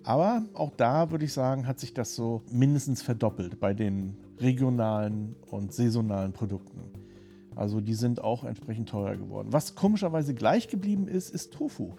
Aber 0.04 0.42
auch 0.54 0.70
da 0.76 1.10
würde 1.10 1.24
ich 1.24 1.32
sagen, 1.32 1.66
hat 1.66 1.80
sich 1.80 1.94
das 1.94 2.14
so 2.14 2.42
mindestens 2.50 3.02
verdoppelt 3.02 3.60
bei 3.60 3.74
den 3.74 4.16
regionalen 4.40 5.36
und 5.50 5.72
saisonalen 5.72 6.32
Produkten. 6.32 6.80
Also 7.54 7.80
die 7.80 7.94
sind 7.94 8.22
auch 8.22 8.44
entsprechend 8.44 8.88
teurer 8.88 9.16
geworden. 9.16 9.48
Was 9.50 9.74
komischerweise 9.74 10.32
gleich 10.32 10.68
geblieben 10.68 11.08
ist, 11.08 11.34
ist 11.34 11.52
Tofu. 11.52 11.94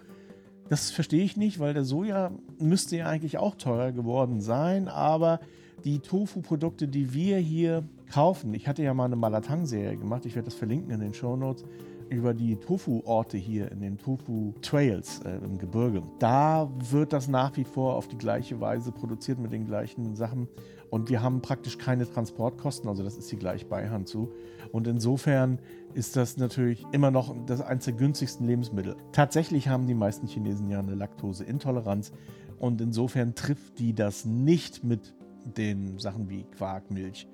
Das 0.70 0.90
verstehe 0.90 1.24
ich 1.24 1.36
nicht, 1.36 1.58
weil 1.58 1.74
der 1.74 1.84
Soja 1.84 2.30
müsste 2.58 2.96
ja 2.96 3.06
eigentlich 3.06 3.38
auch 3.38 3.56
teurer 3.56 3.92
geworden 3.92 4.40
sein, 4.40 4.88
aber 4.88 5.40
die 5.84 5.98
Tofu-Produkte, 5.98 6.88
die 6.88 7.12
wir 7.12 7.38
hier 7.38 7.82
kaufen, 8.10 8.54
ich 8.54 8.68
hatte 8.68 8.82
ja 8.82 8.94
mal 8.94 9.06
eine 9.06 9.16
Malatang-Serie 9.16 9.96
gemacht, 9.96 10.26
ich 10.26 10.34
werde 10.34 10.46
das 10.46 10.54
verlinken 10.54 10.90
in 10.92 11.00
den 11.00 11.14
Show 11.14 11.36
Notes, 11.36 11.64
über 12.10 12.34
die 12.34 12.56
Tofu-Orte 12.56 13.38
hier 13.38 13.70
in 13.70 13.80
den 13.80 13.96
Tofu-Trails 13.96 15.20
äh, 15.20 15.36
im 15.44 15.58
Gebirge. 15.58 16.02
Da 16.18 16.70
wird 16.90 17.12
das 17.12 17.28
nach 17.28 17.56
wie 17.56 17.64
vor 17.64 17.94
auf 17.94 18.08
die 18.08 18.18
gleiche 18.18 18.60
Weise 18.60 18.92
produziert 18.92 19.38
mit 19.38 19.52
den 19.52 19.64
gleichen 19.64 20.16
Sachen. 20.16 20.48
Und 20.90 21.08
wir 21.08 21.22
haben 21.22 21.40
praktisch 21.40 21.78
keine 21.78 22.10
Transportkosten, 22.10 22.88
also 22.88 23.04
das 23.04 23.16
ist 23.16 23.30
die 23.30 23.36
gleich 23.36 23.68
Beihand 23.68 24.08
zu. 24.08 24.32
Und 24.72 24.88
insofern 24.88 25.60
ist 25.94 26.16
das 26.16 26.36
natürlich 26.36 26.84
immer 26.92 27.12
noch 27.12 27.34
das 27.46 27.60
eines 27.60 27.84
der 27.84 27.94
günstigsten 27.94 28.46
Lebensmittel. 28.46 28.96
Tatsächlich 29.12 29.68
haben 29.68 29.86
die 29.86 29.94
meisten 29.94 30.26
Chinesen 30.26 30.68
ja 30.68 30.80
eine 30.80 30.96
Laktoseintoleranz 30.96 32.12
und 32.58 32.80
insofern 32.80 33.36
trifft 33.36 33.78
die 33.78 33.94
das 33.94 34.24
nicht 34.24 34.82
mit 34.82 35.14
den 35.44 35.98
Sachen 35.98 36.28
wie 36.28 36.44
Quark, 36.56 36.90
Milch 36.90 37.28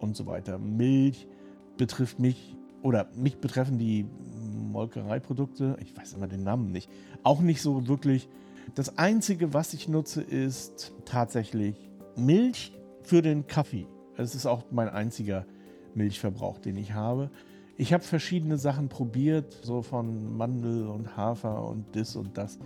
und 0.00 0.16
so 0.16 0.26
weiter. 0.26 0.58
Milch 0.58 1.28
betrifft 1.76 2.18
mich 2.18 2.56
oder 2.86 3.08
mich 3.16 3.38
betreffen 3.38 3.78
die 3.78 4.06
Molkereiprodukte, 4.70 5.76
ich 5.82 5.96
weiß 5.96 6.12
immer 6.12 6.28
den 6.28 6.44
Namen 6.44 6.70
nicht, 6.70 6.88
auch 7.24 7.40
nicht 7.40 7.60
so 7.60 7.88
wirklich. 7.88 8.28
Das 8.76 8.96
Einzige, 8.96 9.52
was 9.52 9.74
ich 9.74 9.88
nutze, 9.88 10.22
ist 10.22 10.92
tatsächlich 11.04 11.74
Milch 12.16 12.72
für 13.02 13.22
den 13.22 13.48
Kaffee. 13.48 13.88
Das 14.16 14.36
ist 14.36 14.46
auch 14.46 14.66
mein 14.70 14.88
einziger 14.88 15.46
Milchverbrauch, 15.94 16.58
den 16.58 16.76
ich 16.76 16.92
habe. 16.92 17.30
Ich 17.76 17.92
habe 17.92 18.04
verschiedene 18.04 18.56
Sachen 18.56 18.88
probiert, 18.88 19.58
so 19.62 19.82
von 19.82 20.36
Mandel 20.36 20.86
und 20.86 21.16
Hafer 21.16 21.66
und 21.68 21.84
das 21.96 22.14
und 22.14 22.38
das. 22.38 22.58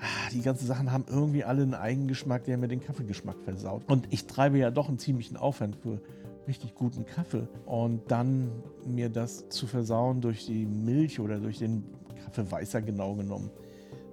Ah, 0.00 0.30
die 0.32 0.42
ganzen 0.42 0.66
Sachen 0.66 0.90
haben 0.90 1.04
irgendwie 1.08 1.44
alle 1.44 1.62
einen 1.62 1.74
Eigengeschmack, 1.74 2.42
der 2.44 2.58
mir 2.58 2.68
den 2.68 2.80
Kaffeegeschmack 2.80 3.36
versaut. 3.44 3.84
Und 3.86 4.08
ich 4.10 4.26
treibe 4.26 4.58
ja 4.58 4.72
doch 4.72 4.88
einen 4.88 4.98
ziemlichen 4.98 5.36
Aufwand 5.36 5.76
für 5.76 6.00
richtig 6.46 6.74
guten 6.74 7.06
Kaffee. 7.06 7.46
Und 7.66 8.02
dann 8.10 8.50
mir 8.84 9.08
das 9.08 9.48
zu 9.48 9.66
versauen 9.66 10.20
durch 10.20 10.46
die 10.46 10.66
Milch 10.66 11.20
oder 11.20 11.38
durch 11.38 11.58
den 11.58 11.84
Kaffeeweißer 12.24 12.82
genau 12.82 13.14
genommen, 13.14 13.50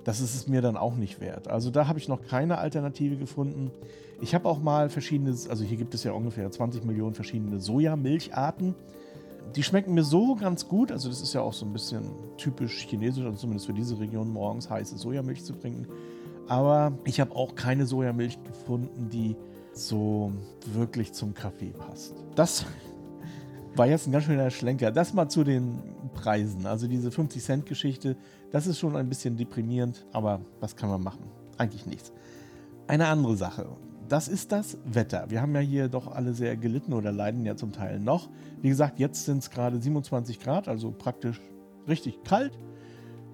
das 0.04 0.20
ist 0.20 0.36
es 0.36 0.48
mir 0.48 0.62
dann 0.62 0.78
auch 0.78 0.96
nicht 0.96 1.22
wert. 1.22 1.48
Also 1.48 1.70
da 1.70 1.88
habe 1.88 2.00
ich 2.00 2.08
noch 2.08 2.24
keine 2.24 2.58
Alternative 2.58 3.18
gefunden. 3.18 3.72
Ich 4.20 4.34
habe 4.34 4.48
auch 4.48 4.62
mal 4.62 4.90
verschiedene, 4.90 5.36
also 5.50 5.64
hier 5.64 5.78
gibt 5.78 5.94
es 5.94 6.04
ja 6.04 6.12
ungefähr 6.12 6.50
20 6.50 6.84
Millionen 6.86 7.14
verschiedene 7.14 7.60
Sojamilcharten. 7.60 8.76
Die 9.56 9.64
schmecken 9.64 9.94
mir 9.94 10.04
so 10.04 10.36
ganz 10.36 10.68
gut. 10.68 10.92
Also 10.92 11.10
das 11.10 11.22
ist 11.22 11.34
ja 11.34 11.42
auch 11.42 11.54
so 11.54 11.66
ein 11.66 11.74
bisschen 11.74 12.04
typisch 12.38 12.86
chinesisch, 12.88 13.24
also 13.24 13.38
zumindest 13.38 13.68
für 13.68 13.74
diese 13.74 14.00
Region 14.00 14.30
morgens 14.30 14.70
heiße 14.70 14.98
Sojamilch 14.98 15.44
zu 15.44 15.54
trinken. 15.54 15.88
Aber 16.48 16.94
ich 17.06 17.20
habe 17.20 17.36
auch 17.36 17.56
keine 17.56 17.86
Sojamilch 17.86 18.44
gefunden, 18.44 19.10
die 19.10 19.36
so 19.74 20.32
wirklich 20.74 21.14
zum 21.14 21.34
Kaffee 21.34 21.72
passt. 21.72 22.14
Das 22.36 22.66
war 23.76 23.88
jetzt 23.88 24.08
ein 24.08 24.12
ganz 24.12 24.26
schöner 24.26 24.50
Schlenker. 24.50 24.92
Das 24.92 25.14
mal 25.14 25.30
zu 25.30 25.44
den 25.44 25.80
Preisen. 26.14 26.66
Also 26.66 26.88
diese 26.88 27.12
50 27.12 27.44
Cent 27.44 27.66
Geschichte, 27.66 28.18
das 28.52 28.68
ist 28.68 28.80
schon 28.80 28.96
ein 28.96 29.08
bisschen 29.08 29.38
deprimierend, 29.38 30.06
aber 30.12 30.42
was 30.60 30.76
kann 30.76 30.90
man 30.90 31.02
machen? 31.02 31.24
Eigentlich 31.58 31.86
nichts. 31.86 32.12
Eine 32.88 33.08
andere 33.08 33.38
Sache. 33.38 33.68
Das 34.10 34.28
ist 34.28 34.52
das 34.52 34.78
Wetter. 34.84 35.28
Wir 35.30 35.42
haben 35.42 35.56
ja 35.56 35.62
hier 35.62 35.88
doch 35.88 36.12
alle 36.14 36.34
sehr 36.34 36.58
gelitten 36.58 36.92
oder 36.92 37.14
leiden 37.14 37.46
ja 37.46 37.56
zum 37.56 37.72
Teil 37.72 38.00
noch. 38.00 38.30
Wie 38.62 38.68
gesagt, 38.68 39.00
jetzt 39.00 39.24
sind 39.24 39.38
es 39.38 39.50
gerade 39.50 39.82
27 39.82 40.40
Grad, 40.40 40.68
also 40.68 40.92
praktisch 40.92 41.40
richtig 41.88 42.22
kalt, 42.24 42.52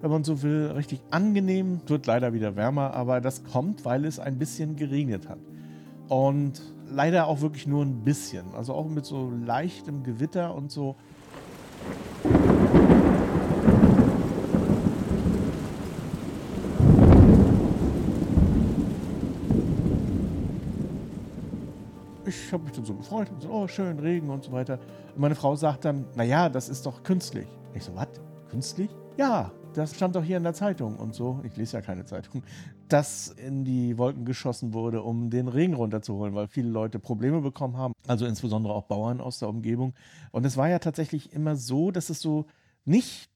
wenn 0.00 0.10
man 0.10 0.22
so 0.22 0.42
will. 0.42 0.70
Richtig 0.76 1.00
angenehm. 1.10 1.80
Wird 1.88 2.06
leider 2.06 2.32
wieder 2.32 2.54
wärmer, 2.54 2.94
aber 2.94 3.20
das 3.20 3.42
kommt, 3.42 3.84
weil 3.84 4.04
es 4.04 4.20
ein 4.20 4.38
bisschen 4.38 4.76
geregnet 4.76 5.28
hat. 5.28 5.40
Und 6.08 6.60
leider 6.90 7.26
auch 7.26 7.40
wirklich 7.40 7.66
nur 7.66 7.84
ein 7.84 8.02
bisschen. 8.02 8.54
Also 8.54 8.74
auch 8.74 8.86
mit 8.86 9.04
so 9.04 9.30
leichtem 9.30 10.02
Gewitter 10.02 10.54
und 10.54 10.70
so. 10.70 10.96
Ich 22.24 22.52
habe 22.52 22.64
mich 22.64 22.72
dann 22.72 22.84
so 22.84 22.94
gefreut 22.94 23.30
und 23.30 23.42
so, 23.42 23.48
oh, 23.50 23.66
schön, 23.66 23.98
Regen 23.98 24.28
und 24.28 24.44
so 24.44 24.52
weiter. 24.52 24.78
Und 25.14 25.20
meine 25.20 25.34
Frau 25.34 25.56
sagt 25.56 25.84
dann, 25.84 26.06
naja, 26.14 26.48
das 26.48 26.68
ist 26.68 26.84
doch 26.84 27.02
künstlich. 27.02 27.46
Ich 27.74 27.84
so, 27.84 27.94
was? 27.94 28.08
Künstlich? 28.50 28.90
Ja, 29.16 29.50
das 29.78 29.94
stand 29.94 30.16
doch 30.16 30.24
hier 30.24 30.36
in 30.36 30.42
der 30.42 30.54
Zeitung 30.54 30.96
und 30.96 31.14
so, 31.14 31.40
ich 31.44 31.56
lese 31.56 31.76
ja 31.76 31.82
keine 31.82 32.04
Zeitung, 32.04 32.42
dass 32.88 33.28
in 33.28 33.64
die 33.64 33.96
Wolken 33.96 34.24
geschossen 34.24 34.72
wurde, 34.72 35.02
um 35.02 35.30
den 35.30 35.46
Regen 35.46 35.74
runterzuholen, 35.74 36.34
weil 36.34 36.48
viele 36.48 36.68
Leute 36.68 36.98
Probleme 36.98 37.40
bekommen 37.40 37.76
haben, 37.76 37.94
also 38.06 38.26
insbesondere 38.26 38.74
auch 38.74 38.84
Bauern 38.84 39.20
aus 39.20 39.38
der 39.38 39.48
Umgebung. 39.48 39.94
Und 40.32 40.44
es 40.44 40.56
war 40.56 40.68
ja 40.68 40.80
tatsächlich 40.80 41.32
immer 41.32 41.54
so, 41.54 41.92
dass 41.92 42.10
es 42.10 42.20
so 42.20 42.46
nicht 42.84 43.30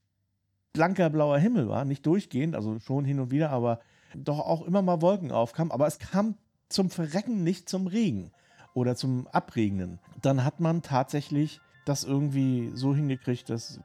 blanker 0.72 1.10
blauer 1.10 1.38
Himmel 1.38 1.68
war, 1.68 1.84
nicht 1.84 2.04
durchgehend, 2.06 2.56
also 2.56 2.80
schon 2.80 3.04
hin 3.04 3.20
und 3.20 3.30
wieder, 3.30 3.50
aber 3.50 3.78
doch 4.16 4.40
auch 4.40 4.62
immer 4.62 4.82
mal 4.82 5.00
Wolken 5.00 5.30
aufkamen, 5.30 5.70
aber 5.70 5.86
es 5.86 5.98
kam 5.98 6.34
zum 6.68 6.90
Verrecken 6.90 7.44
nicht 7.44 7.68
zum 7.68 7.86
Regen 7.86 8.32
oder 8.74 8.96
zum 8.96 9.28
Abregnen. 9.28 10.00
Dann 10.22 10.44
hat 10.44 10.58
man 10.58 10.82
tatsächlich 10.82 11.60
das 11.84 12.02
irgendwie 12.02 12.72
so 12.74 12.94
hingekriegt, 12.94 13.48
dass, 13.48 13.80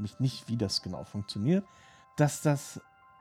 mich 0.00 0.20
nicht, 0.20 0.48
wie 0.48 0.56
das 0.56 0.82
genau 0.82 1.04
funktioniert, 1.04 1.64
dass 2.16 2.42
das 2.42 2.80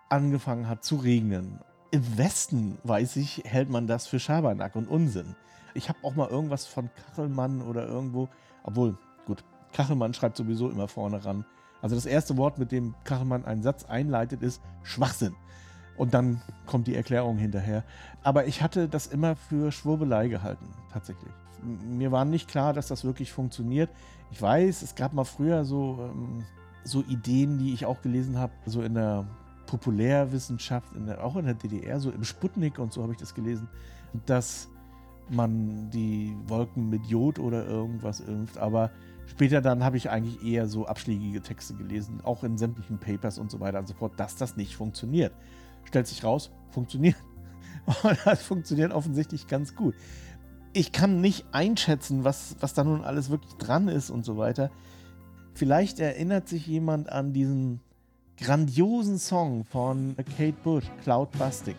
angefangen 0.10 0.68
hat 0.68 0.84
zu 0.84 0.98
regnen. 0.98 1.60
Im 1.92 2.18
Westen, 2.18 2.78
weiß 2.84 3.16
ich, 3.18 3.44
hält 3.46 3.70
man 3.70 3.88
das 3.88 4.08
für 4.08 4.20
Schabernack 4.20 4.76
und 4.76 4.88
Unsinn. 4.88 5.36
Ich 5.74 5.90
habe 5.90 6.00
auch 6.04 6.16
mal 6.16 6.30
irgendwas 6.30 6.66
von 6.66 6.90
Kachelmann 6.94 7.62
oder 7.62 7.88
irgendwo, 7.88 8.30
obwohl, 8.64 8.98
gut, 9.26 9.44
Kachelmann 9.74 10.14
schreibt 10.14 10.38
sowieso 10.38 10.70
immer 10.70 10.88
vorne 10.88 11.24
ran. 11.24 11.46
Also 11.82 11.96
das 11.96 12.06
erste 12.06 12.38
Wort, 12.38 12.58
mit 12.58 12.72
dem 12.72 12.96
Kachelmann 13.04 13.46
einen 13.46 13.64
Satz 13.64 13.86
einleitet, 13.86 14.42
ist 14.42 14.62
Schwachsinn. 14.84 15.36
Und 15.98 16.14
dann 16.14 16.42
kommt 16.66 16.88
die 16.88 16.96
Erklärung 16.96 17.38
hinterher. 17.38 17.84
Aber 18.24 18.46
ich 18.48 18.62
hatte 18.62 18.88
das 18.88 19.08
immer 19.08 19.36
für 19.36 19.72
Schwurbelei 19.72 20.28
gehalten, 20.28 20.66
tatsächlich. 20.92 21.32
Mir 21.62 22.12
war 22.12 22.26
nicht 22.26 22.48
klar, 22.48 22.74
dass 22.74 22.88
das 22.88 23.04
wirklich 23.04 23.32
funktioniert. 23.32 23.90
Ich 24.32 24.42
weiß, 24.42 24.82
es 24.82 24.96
gab 24.96 25.14
mal 25.14 25.26
früher 25.26 25.66
so, 25.66 26.10
ähm, 26.12 26.46
so 26.84 27.04
Ideen, 27.08 27.58
die 27.58 27.74
ich 27.74 27.86
auch 27.86 28.02
gelesen 28.02 28.38
habe, 28.38 28.54
so 28.66 28.82
in 28.82 28.94
der 28.94 29.26
Populärwissenschaft, 29.66 30.96
in 30.96 31.06
der, 31.06 31.24
auch 31.24 31.36
in 31.36 31.46
der 31.46 31.54
DDR, 31.54 32.00
so 32.00 32.10
im 32.10 32.24
Sputnik 32.24 32.80
und 32.80 32.92
so 32.92 33.04
habe 33.04 33.14
ich 33.14 33.20
das 33.20 33.36
gelesen, 33.36 33.68
dass 34.26 34.70
man 35.30 35.90
die 35.92 36.36
Wolken 36.48 36.90
mit 36.90 37.06
Jod 37.06 37.38
oder 37.40 37.66
irgendwas 37.66 38.20
impft. 38.20 38.58
Aber 38.58 38.92
später 39.28 39.62
dann 39.62 39.84
habe 39.84 39.98
ich 39.98 40.10
eigentlich 40.10 40.44
eher 40.44 40.68
so 40.68 40.88
abschlägige 40.88 41.42
Texte 41.42 41.76
gelesen, 41.76 42.22
auch 42.24 42.44
in 42.44 42.58
sämtlichen 42.58 42.98
Papers 42.98 43.38
und 43.38 43.52
so 43.52 43.60
weiter 43.60 43.80
und 43.80 43.88
so 43.88 43.94
fort, 43.94 44.14
dass 44.18 44.36
das 44.36 44.58
nicht 44.58 44.76
funktioniert. 44.76 45.34
Stellt 45.84 46.08
sich 46.08 46.24
raus, 46.24 46.52
funktioniert. 46.72 47.16
Und 48.04 48.20
das 48.26 48.44
funktioniert 48.44 48.92
offensichtlich 48.92 49.48
ganz 49.48 49.76
gut. 49.76 49.96
Ich 50.74 50.92
kann 50.92 51.22
nicht 51.22 51.46
einschätzen, 51.52 52.24
was, 52.24 52.56
was 52.60 52.76
da 52.76 52.84
nun 52.84 53.04
alles 53.04 53.32
wirklich 53.32 53.56
dran 53.56 53.88
ist 53.88 54.12
und 54.12 54.24
so 54.24 54.38
weiter. 54.38 54.70
Vielleicht 55.54 56.00
erinnert 56.00 56.48
sich 56.48 56.68
jemand 56.68 57.10
an 57.12 57.34
diesen 57.34 57.82
grandiosen 58.38 59.20
Song 59.20 59.66
von 59.66 60.16
Kate 60.38 60.58
Bush, 60.64 60.86
Cloud 61.04 61.32
Busting. 61.32 61.76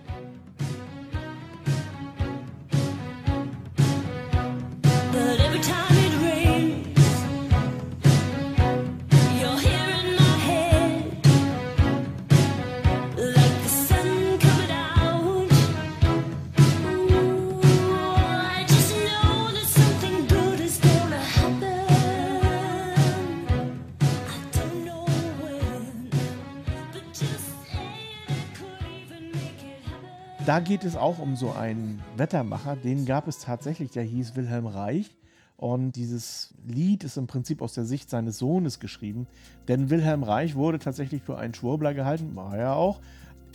Da 30.51 30.59
geht 30.59 30.83
es 30.83 30.97
auch 30.97 31.21
um 31.21 31.37
so 31.37 31.53
einen 31.53 32.03
Wettermacher. 32.17 32.75
Den 32.75 33.07
gab 33.07 33.29
es 33.29 33.39
tatsächlich, 33.39 33.93
der 33.93 34.03
hieß 34.03 34.35
Wilhelm 34.35 34.67
Reich. 34.67 35.17
Und 35.57 35.93
dieses 35.93 36.53
Lied 36.67 37.05
ist 37.05 37.17
im 37.19 37.29
Prinzip 37.29 37.63
aus 37.63 37.73
der 37.73 37.85
Sicht 37.85 38.11
seines 38.11 38.39
Sohnes 38.39 38.81
geschrieben. 38.81 39.29
Denn 39.69 39.91
Wilhelm 39.91 40.25
Reich 40.25 40.57
wurde 40.57 40.81
tatsächlich 40.81 41.23
für 41.23 41.39
einen 41.39 41.55
Schwurbler 41.55 41.95
gehalten, 41.95 42.35
war 42.35 42.59
er 42.59 42.75
auch, 42.75 43.01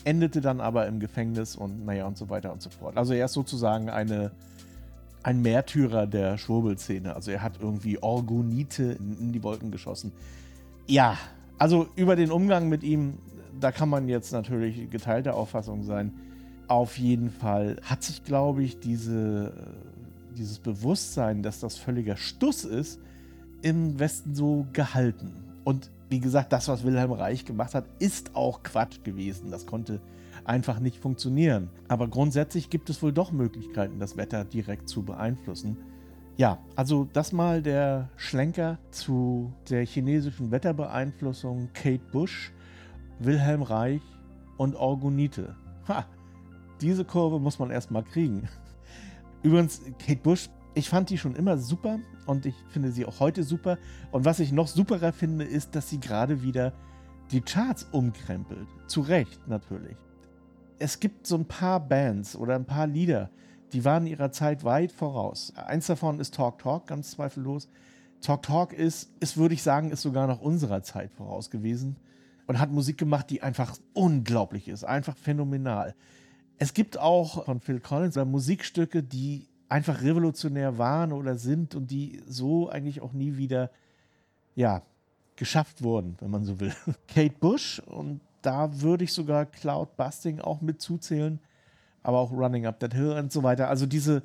endete 0.06 0.40
dann 0.40 0.62
aber 0.62 0.88
im 0.88 1.02
Gefängnis 1.02 1.58
und 1.58 1.86
naja 1.86 2.08
und 2.08 2.18
so 2.18 2.30
weiter 2.30 2.54
und 2.54 2.62
so 2.62 2.70
fort. 2.70 2.96
Also 2.96 3.12
er 3.12 3.26
ist 3.26 3.34
sozusagen 3.34 3.90
eine, 3.90 4.32
ein 5.22 5.42
Märtyrer 5.42 6.08
der 6.08 6.38
Schwurbelszene. 6.38 7.14
Also 7.14 7.30
er 7.30 7.42
hat 7.42 7.60
irgendwie 7.60 8.02
Orgonite 8.02 8.84
in, 8.84 9.18
in 9.20 9.34
die 9.34 9.44
Wolken 9.44 9.70
geschossen. 9.70 10.14
Ja, 10.88 11.18
also 11.58 11.90
über 11.98 12.16
den 12.16 12.32
Umgang 12.32 12.70
mit 12.70 12.84
ihm, 12.84 13.18
da 13.60 13.74
kann 13.74 13.90
man 13.90 14.08
jetzt 14.08 14.32
natürlich 14.32 14.90
geteilter 14.90 15.36
Auffassung 15.36 15.84
sein 15.84 16.14
auf 16.68 16.98
jeden 16.98 17.30
Fall 17.30 17.78
hat 17.84 18.04
sich, 18.04 18.24
glaube 18.24 18.64
ich, 18.64 18.80
diese, 18.80 19.54
dieses 20.38 20.60
Bewusstsein, 20.60 21.44
dass 21.44 21.60
das 21.60 21.78
völliger 21.78 22.18
Stuss 22.18 22.64
ist, 22.64 23.00
im 23.62 24.00
Westen 24.00 24.36
so 24.36 24.68
gehalten. 24.74 25.32
Und 25.64 25.90
wie 26.10 26.20
gesagt, 26.20 26.54
das, 26.54 26.68
was 26.68 26.84
Wilhelm 26.84 27.12
Reich 27.12 27.46
gemacht 27.46 27.74
hat, 27.74 27.86
ist 28.00 28.36
auch 28.36 28.62
Quatsch 28.64 29.04
gewesen. 29.04 29.50
Das 29.52 29.66
konnte 29.66 30.00
einfach 30.44 30.80
nicht 30.80 31.00
funktionieren. 31.00 31.70
Aber 31.88 32.08
grundsätzlich 32.08 32.70
gibt 32.70 32.90
es 32.90 33.02
wohl 33.02 33.12
doch 33.12 33.32
Möglichkeiten, 33.32 34.00
das 34.00 34.18
Wetter 34.18 34.46
direkt 34.46 34.88
zu 34.88 35.04
beeinflussen. 35.04 35.78
Ja, 36.38 36.60
also 36.76 37.08
das 37.14 37.32
mal 37.32 37.62
der 37.62 38.10
Schlenker 38.18 38.78
zu 38.92 39.54
der 39.70 39.86
chinesischen 39.86 40.52
Wetterbeeinflussung 40.52 41.70
Kate 41.74 42.04
Bush, 42.12 42.52
Wilhelm 43.20 43.62
Reich 43.62 44.02
und 44.58 44.76
Orgonite. 44.76 45.56
Ha, 45.88 46.06
diese 46.82 47.06
Kurve 47.06 47.40
muss 47.40 47.60
man 47.60 47.72
erstmal 47.72 48.04
kriegen. 48.04 48.48
Übrigens, 49.44 49.82
Kate 50.00 50.22
Bush, 50.22 50.50
ich 50.74 50.90
fand 50.90 51.10
die 51.10 51.18
schon 51.18 51.36
immer 51.36 51.58
super 51.58 52.00
und 52.26 52.46
ich 52.46 52.56
finde 52.70 52.92
sie 52.92 53.06
auch 53.06 53.20
heute 53.20 53.44
super. 53.44 53.78
Und 54.12 54.26
was 54.26 54.40
ich 54.40 54.52
noch 54.52 54.68
superer 54.68 55.14
finde, 55.14 55.46
ist, 55.46 55.76
dass 55.76 55.90
sie 55.90 56.00
gerade 56.00 56.42
wieder 56.42 56.74
die 57.32 57.42
Charts 57.42 57.88
umkrempelt. 57.92 58.68
Zu 58.88 59.02
Recht 59.02 59.48
natürlich. 59.48 59.96
Es 60.78 61.00
gibt 61.00 61.26
so 61.26 61.36
ein 61.36 61.46
paar 61.46 61.80
Bands 61.80 62.36
oder 62.36 62.56
ein 62.56 62.66
paar 62.66 62.88
Lieder, 62.88 63.30
die 63.72 63.86
waren 63.86 64.08
ihrer 64.08 64.32
Zeit 64.32 64.64
weit 64.64 64.92
voraus. 64.92 65.54
Eins 65.56 65.88
davon 65.88 66.20
ist 66.20 66.36
Talk 66.36 66.60
Talk, 66.60 66.88
ganz 66.88 67.12
zweifellos. 67.12 67.70
Talk 68.22 68.44
Talk 68.44 68.74
ist, 68.74 69.12
ist 69.20 69.38
würde 69.38 69.54
ich 69.54 69.64
sagen, 69.64 69.92
ist 69.92 70.02
sogar 70.02 70.28
noch 70.28 70.42
unserer 70.42 70.84
Zeit 70.84 71.12
voraus 71.14 71.50
gewesen 71.50 71.98
und 72.48 72.60
hat 72.60 72.72
Musik 72.72 72.98
gemacht, 72.98 73.30
die 73.30 73.42
einfach 73.42 73.78
unglaublich 73.94 74.68
ist, 74.68 74.84
einfach 74.84 75.18
phänomenal. 75.18 75.96
Es 76.58 76.74
gibt 76.74 76.98
auch 76.98 77.46
von 77.46 77.60
Phil 77.60 77.80
Collins 77.80 78.16
Musikstücke, 78.16 79.04
die 79.04 79.48
einfach 79.68 80.02
revolutionär 80.02 80.78
waren 80.78 81.12
oder 81.12 81.36
sind 81.36 81.76
und 81.76 81.92
die 81.92 82.22
so 82.28 82.70
eigentlich 82.70 83.02
auch 83.02 83.14
nie 83.14 83.38
wieder, 83.38 83.72
ja, 84.56 84.82
geschafft 85.36 85.84
wurden, 85.84 86.16
wenn 86.20 86.32
man 86.32 86.46
so 86.46 86.60
will. 86.60 86.74
Kate 87.08 87.36
Bush 87.40 87.80
und 87.80 88.22
da 88.42 88.82
würde 88.82 89.04
ich 89.04 89.12
sogar 89.12 89.46
Cloud 89.46 89.98
Busting 89.98 90.40
auch 90.40 90.62
mit 90.62 90.82
zuzählen, 90.82 91.40
aber 92.04 92.20
auch 92.20 92.32
Running 92.32 92.66
Up 92.66 92.80
That 92.80 92.94
Hill 92.94 93.12
und 93.12 93.32
so 93.32 93.44
weiter. 93.44 93.70
Also 93.70 93.86
diese, 93.86 94.24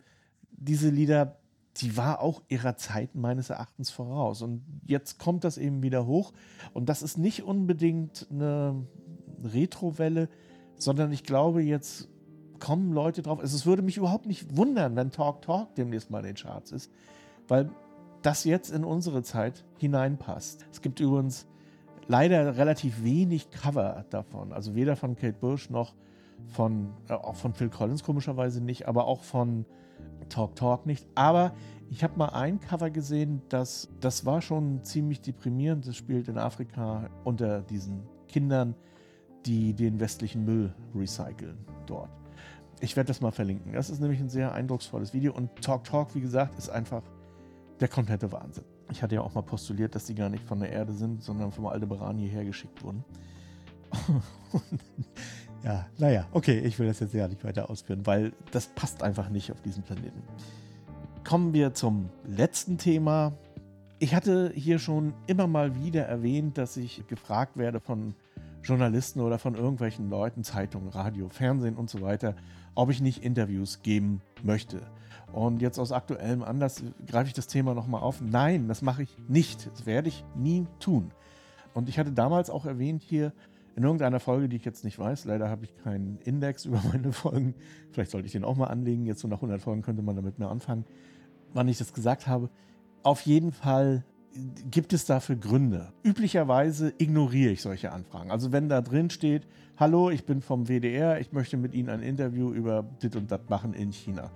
diese 0.52 0.90
Lieder, 0.90 1.36
die 1.78 1.96
war 1.96 2.20
auch 2.20 2.42
ihrer 2.48 2.76
Zeit 2.76 3.14
meines 3.14 3.50
Erachtens 3.50 3.90
voraus. 3.90 4.42
Und 4.42 4.62
jetzt 4.84 5.18
kommt 5.18 5.44
das 5.44 5.56
eben 5.56 5.82
wieder 5.82 6.06
hoch. 6.06 6.32
Und 6.74 6.88
das 6.88 7.02
ist 7.02 7.16
nicht 7.16 7.42
unbedingt 7.42 8.26
eine 8.30 8.86
Retrowelle, 9.42 10.28
sondern 10.76 11.12
ich 11.12 11.24
glaube, 11.24 11.62
jetzt 11.62 12.08
kommen 12.60 12.92
Leute 12.92 13.22
drauf. 13.22 13.40
Also 13.40 13.56
es 13.56 13.66
würde 13.66 13.82
mich 13.82 13.96
überhaupt 13.96 14.26
nicht 14.26 14.56
wundern, 14.56 14.96
wenn 14.96 15.10
Talk 15.10 15.42
Talk 15.42 15.74
demnächst 15.74 16.10
mal 16.10 16.20
in 16.20 16.26
den 16.26 16.36
Charts 16.36 16.72
ist, 16.72 16.92
weil 17.48 17.70
das 18.22 18.44
jetzt 18.44 18.70
in 18.70 18.84
unsere 18.84 19.22
Zeit 19.22 19.64
hineinpasst. 19.78 20.66
Es 20.70 20.82
gibt 20.82 21.00
übrigens 21.00 21.46
leider 22.06 22.56
relativ 22.56 23.02
wenig 23.02 23.50
Cover 23.50 24.04
davon. 24.10 24.52
Also 24.52 24.74
weder 24.74 24.96
von 24.96 25.16
Kate 25.16 25.38
Bush 25.40 25.70
noch 25.70 25.94
von, 26.48 26.90
äh, 27.08 27.14
auch 27.14 27.36
von 27.36 27.54
Phil 27.54 27.68
Collins 27.68 28.04
komischerweise 28.04 28.62
nicht, 28.62 28.88
aber 28.88 29.06
auch 29.06 29.22
von 29.22 29.64
Talk 30.28 30.56
Talk 30.56 30.86
nicht. 30.86 31.06
Aber 31.14 31.52
ich 31.90 32.04
habe 32.04 32.16
mal 32.18 32.28
ein 32.28 32.60
Cover 32.60 32.90
gesehen, 32.90 33.42
das, 33.48 33.88
das 34.00 34.24
war 34.24 34.42
schon 34.42 34.84
ziemlich 34.84 35.20
deprimierend. 35.20 35.86
Das 35.86 35.96
spielt 35.96 36.28
in 36.28 36.38
Afrika 36.38 37.08
unter 37.24 37.62
diesen 37.62 38.02
Kindern, 38.28 38.74
die 39.46 39.74
den 39.74 39.98
westlichen 39.98 40.44
Müll 40.44 40.72
recyceln 40.94 41.58
dort. 41.86 42.19
Ich 42.80 42.96
werde 42.96 43.08
das 43.08 43.20
mal 43.20 43.30
verlinken. 43.30 43.72
Das 43.72 43.90
ist 43.90 44.00
nämlich 44.00 44.20
ein 44.20 44.30
sehr 44.30 44.52
eindrucksvolles 44.52 45.12
Video 45.12 45.34
und 45.34 45.54
Talk 45.62 45.84
Talk, 45.84 46.14
wie 46.14 46.20
gesagt, 46.20 46.58
ist 46.58 46.70
einfach 46.70 47.02
der 47.78 47.88
komplette 47.88 48.32
Wahnsinn. 48.32 48.64
Ich 48.90 49.02
hatte 49.02 49.14
ja 49.14 49.20
auch 49.20 49.34
mal 49.34 49.42
postuliert, 49.42 49.94
dass 49.94 50.06
die 50.06 50.14
gar 50.14 50.28
nicht 50.28 50.44
von 50.44 50.60
der 50.60 50.70
Erde 50.70 50.92
sind, 50.92 51.22
sondern 51.22 51.52
vom 51.52 51.66
Aldebaran 51.66 52.18
hierher 52.18 52.44
geschickt 52.44 52.82
wurden. 52.82 53.04
ja, 55.64 55.86
naja, 55.98 56.26
okay, 56.32 56.58
ich 56.58 56.78
will 56.78 56.86
das 56.86 57.00
jetzt 57.00 57.14
ja 57.14 57.28
nicht 57.28 57.44
weiter 57.44 57.70
ausführen, 57.70 58.06
weil 58.06 58.32
das 58.50 58.68
passt 58.68 59.02
einfach 59.02 59.28
nicht 59.28 59.52
auf 59.52 59.60
diesen 59.60 59.82
Planeten. 59.82 60.22
Kommen 61.24 61.52
wir 61.52 61.74
zum 61.74 62.08
letzten 62.26 62.78
Thema. 62.78 63.32
Ich 63.98 64.14
hatte 64.14 64.52
hier 64.54 64.78
schon 64.78 65.12
immer 65.26 65.46
mal 65.46 65.76
wieder 65.76 66.06
erwähnt, 66.06 66.56
dass 66.56 66.76
ich 66.76 67.06
gefragt 67.06 67.56
werde 67.56 67.78
von 67.78 68.14
Journalisten 68.62 69.20
oder 69.20 69.38
von 69.38 69.54
irgendwelchen 69.54 70.10
Leuten, 70.10 70.44
Zeitungen, 70.44 70.88
Radio, 70.88 71.28
Fernsehen 71.28 71.76
und 71.76 71.88
so 71.88 72.00
weiter, 72.02 72.34
ob 72.74 72.90
ich 72.90 73.00
nicht 73.00 73.24
Interviews 73.24 73.82
geben 73.82 74.20
möchte. 74.42 74.82
Und 75.32 75.62
jetzt 75.62 75.78
aus 75.78 75.92
aktuellem 75.92 76.42
Anlass 76.42 76.82
greife 77.06 77.28
ich 77.28 77.34
das 77.34 77.46
Thema 77.46 77.74
nochmal 77.74 78.02
auf. 78.02 78.20
Nein, 78.20 78.68
das 78.68 78.82
mache 78.82 79.02
ich 79.02 79.16
nicht. 79.28 79.70
Das 79.72 79.86
werde 79.86 80.08
ich 80.08 80.24
nie 80.36 80.66
tun. 80.80 81.12
Und 81.72 81.88
ich 81.88 81.98
hatte 81.98 82.12
damals 82.12 82.50
auch 82.50 82.66
erwähnt 82.66 83.02
hier 83.02 83.32
in 83.76 83.84
irgendeiner 83.84 84.20
Folge, 84.20 84.48
die 84.48 84.56
ich 84.56 84.64
jetzt 84.64 84.84
nicht 84.84 84.98
weiß, 84.98 85.24
leider 85.24 85.48
habe 85.48 85.64
ich 85.64 85.76
keinen 85.76 86.18
Index 86.24 86.64
über 86.66 86.82
meine 86.92 87.12
Folgen. 87.12 87.54
Vielleicht 87.92 88.10
sollte 88.10 88.26
ich 88.26 88.32
den 88.32 88.44
auch 88.44 88.56
mal 88.56 88.66
anlegen. 88.66 89.06
Jetzt 89.06 89.20
so 89.20 89.28
nach 89.28 89.38
100 89.38 89.60
Folgen 89.60 89.82
könnte 89.82 90.02
man 90.02 90.16
damit 90.16 90.38
mehr 90.38 90.50
anfangen, 90.50 90.84
wann 91.54 91.68
ich 91.68 91.78
das 91.78 91.92
gesagt 91.92 92.26
habe. 92.26 92.50
Auf 93.02 93.22
jeden 93.22 93.52
Fall 93.52 94.04
gibt 94.70 94.92
es 94.92 95.04
dafür 95.04 95.36
Gründe. 95.36 95.92
Üblicherweise 96.02 96.92
ignoriere 96.98 97.52
ich 97.52 97.62
solche 97.62 97.92
Anfragen. 97.92 98.30
Also 98.30 98.52
wenn 98.52 98.68
da 98.68 98.80
drin 98.80 99.10
steht, 99.10 99.46
hallo, 99.76 100.10
ich 100.10 100.24
bin 100.24 100.40
vom 100.40 100.68
WDR, 100.68 101.20
ich 101.20 101.32
möchte 101.32 101.56
mit 101.56 101.74
Ihnen 101.74 101.88
ein 101.88 102.02
Interview 102.02 102.52
über 102.52 102.84
dit 103.02 103.16
und 103.16 103.30
dat 103.30 103.50
machen 103.50 103.74
in 103.74 103.92
China, 103.92 104.30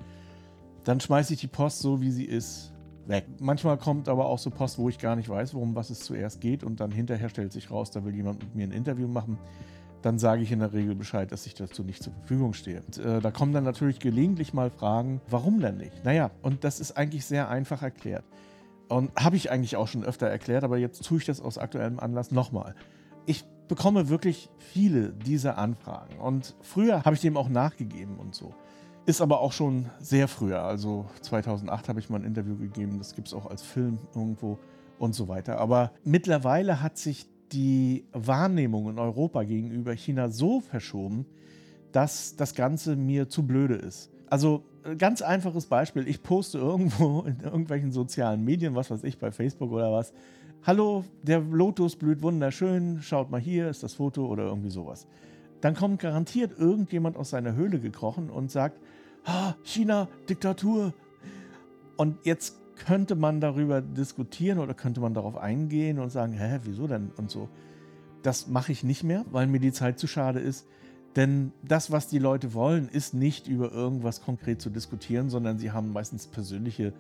dann 0.85 1.01
schmeiße 1.01 1.35
ich 1.35 1.41
die 1.41 1.47
Post 1.47 1.81
so, 1.81 2.01
wie 2.01 2.11
sie 2.11 2.25
ist, 2.25 2.73
weg. 3.07 3.27
Manchmal 3.39 3.79
kommt 3.79 4.09
aber 4.09 4.27
auch 4.27 4.39
so 4.39 4.51
Post, 4.51 4.79
wo 4.79 4.89
ich 4.89 4.99
gar 4.99 5.17
nicht 5.17 5.29
weiß, 5.29 5.55
worum 5.55 5.75
was 5.75 5.91
es 5.91 6.01
zuerst 6.01 6.41
geht 6.41 6.65
und 6.65 6.81
dann 6.81 6.91
hinterher 6.91 7.29
stellt 7.29 7.53
sich 7.53 7.71
raus, 7.71 7.91
da 7.91 8.05
will 8.05 8.15
jemand 8.15 8.41
mit 8.41 8.55
mir 8.55 8.67
ein 8.67 8.73
Interview 8.73 9.09
machen. 9.09 9.39
Dann 10.03 10.19
sage 10.19 10.43
ich 10.43 10.53
in 10.53 10.59
der 10.59 10.73
Regel 10.75 10.95
Bescheid, 10.95 11.33
dass 11.33 11.47
ich 11.47 11.55
dazu 11.55 11.83
nicht 11.83 12.03
zur 12.03 12.13
Verfügung 12.13 12.53
stehe. 12.53 12.83
Und, 12.83 12.99
äh, 12.99 13.21
da 13.21 13.31
kommen 13.31 13.55
dann 13.55 13.65
natürlich 13.65 13.99
gelegentlich 13.99 14.53
mal 14.53 14.71
Fragen, 14.71 15.23
warum 15.31 15.61
denn 15.61 15.79
nicht? 15.79 16.05
Naja, 16.05 16.31
und 16.43 16.63
das 16.65 16.79
ist 16.79 16.97
eigentlich 16.99 17.25
sehr 17.25 17.49
einfach 17.49 17.83
erklärt. 17.83 18.25
Und 18.89 19.11
habe 19.17 19.37
ich 19.37 19.51
eigentlich 19.51 19.77
auch 19.77 19.89
schon 19.89 20.05
öfter 20.05 20.27
erklärt, 20.27 20.65
aber 20.65 20.79
jetzt 20.79 21.05
tue 21.05 21.19
ich 21.19 21.25
das 21.25 21.41
aus 21.41 21.59
aktuellem 21.59 21.99
Anlass 21.99 22.31
nochmal. 22.31 22.75
Ich 23.27 23.45
bekomme 23.69 24.09
wirklich 24.09 24.51
viele 24.59 25.13
dieser 25.13 25.57
Anfragen 25.57 26.19
und 26.19 26.55
früher 26.61 27.03
habe 27.05 27.15
ich 27.15 27.23
dem 27.23 27.37
auch 27.37 27.49
nachgegeben 27.49 28.19
und 28.19 28.35
so. 28.35 28.55
Ist 29.07 29.21
aber 29.21 29.41
auch 29.41 29.53
schon 29.53 29.91
sehr 30.01 30.29
früher. 30.29 30.63
Also 30.63 31.07
2008 31.23 31.89
habe 31.89 32.01
ich 32.01 32.09
mal 32.09 32.21
ein 32.21 32.25
Interview 32.25 32.57
gegeben. 32.57 32.99
Das 32.99 33.15
gibt 33.15 33.29
es 33.29 33.35
auch 33.35 33.47
als 33.47 33.63
Film 33.63 33.99
irgendwo 34.15 34.59
und 34.99 35.15
so 35.15 35.29
weiter. 35.29 35.59
Aber 35.59 35.93
mittlerweile 36.05 36.81
hat 36.81 36.97
sich 36.97 37.27
die 37.53 38.07
Wahrnehmung 38.13 38.89
in 38.89 38.99
Europa 38.99 39.43
gegenüber 39.45 39.93
China 39.93 40.31
so 40.31 40.61
verschoben, 40.61 41.27
dass 41.93 42.37
das 42.37 42.55
Ganze 42.55 42.97
mir 42.97 43.29
zu 43.29 43.47
blöde 43.47 43.75
ist. 43.75 44.11
Also 44.29 44.65
ganz 44.99 45.23
einfaches 45.23 45.67
Beispiel. 45.67 46.07
Ich 46.09 46.23
poste 46.23 46.59
irgendwo 46.59 47.23
in 47.23 47.41
irgendwelchen 47.41 47.93
sozialen 47.93 48.45
Medien, 48.45 48.75
was 48.75 48.91
weiß 48.91 49.05
ich, 49.05 49.19
bei 49.19 49.31
Facebook 49.31 49.73
oder 49.73 49.93
was. 49.93 50.13
Hallo, 50.63 51.05
der 51.23 51.41
Lotus 51.41 51.97
blüht 51.97 52.23
wunderschön. 52.23 53.03
Schaut 53.03 53.31
mal 53.31 53.41
hier, 53.41 53.69
ist 53.69 53.83
das 53.83 53.95
Foto 53.95 54.27
oder 54.27 54.45
irgendwie 54.45 54.71
sowas 54.71 55.07
dann 55.65 55.75
kommt 55.75 55.99
garantiert 55.99 56.59
irgendjemand 56.59 57.17
aus 57.17 57.31
seiner 57.31 57.55
Höhle 57.55 57.81
gekrochen 57.81 58.29
und 58.29 58.51
sagt, 58.51 58.79
ah, 59.25 59.55
China, 59.63 60.09
Diktatur. 60.29 60.93
Und 61.97 62.19
jetzt 62.27 62.61
könnte 62.77 63.15
man 63.15 63.41
darüber 63.41 63.81
diskutieren 63.81 64.59
oder 64.59 64.75
könnte 64.75 65.01
man 65.01 65.15
darauf 65.15 65.39
eingehen 65.39 65.99
und 65.99 66.11
sagen, 66.11 66.35
hä, 66.35 66.61
wieso 66.65 66.87
denn 66.87 67.13
und 67.17 67.31
so. 67.31 67.49
Das 68.23 68.47
mache 68.47 68.73
ich 68.73 68.85
nicht 68.85 69.05
mehr, 69.05 69.25
weil 69.31 69.47
mir 69.47 69.59
die 69.59 69.73
Zeit 69.73 69.99
zu 69.99 70.07
schade 70.07 70.39
ist. 70.39 70.67
Denn 71.17 71.53
das, 71.63 71.91
was 71.91 72.09
die 72.09 72.19
Leute 72.19 72.55
wollen, 72.55 72.89
ist 72.89 73.15
nicht 73.15 73.47
über 73.47 73.71
irgendwas 73.73 74.21
konkret 74.23 74.61
zu 74.61 74.71
diskutieren, 74.71 75.31
sondern 75.31 75.59
sie 75.59 75.71
haben 75.71 75.93
meistens 75.93 76.27
persönliche 76.27 76.93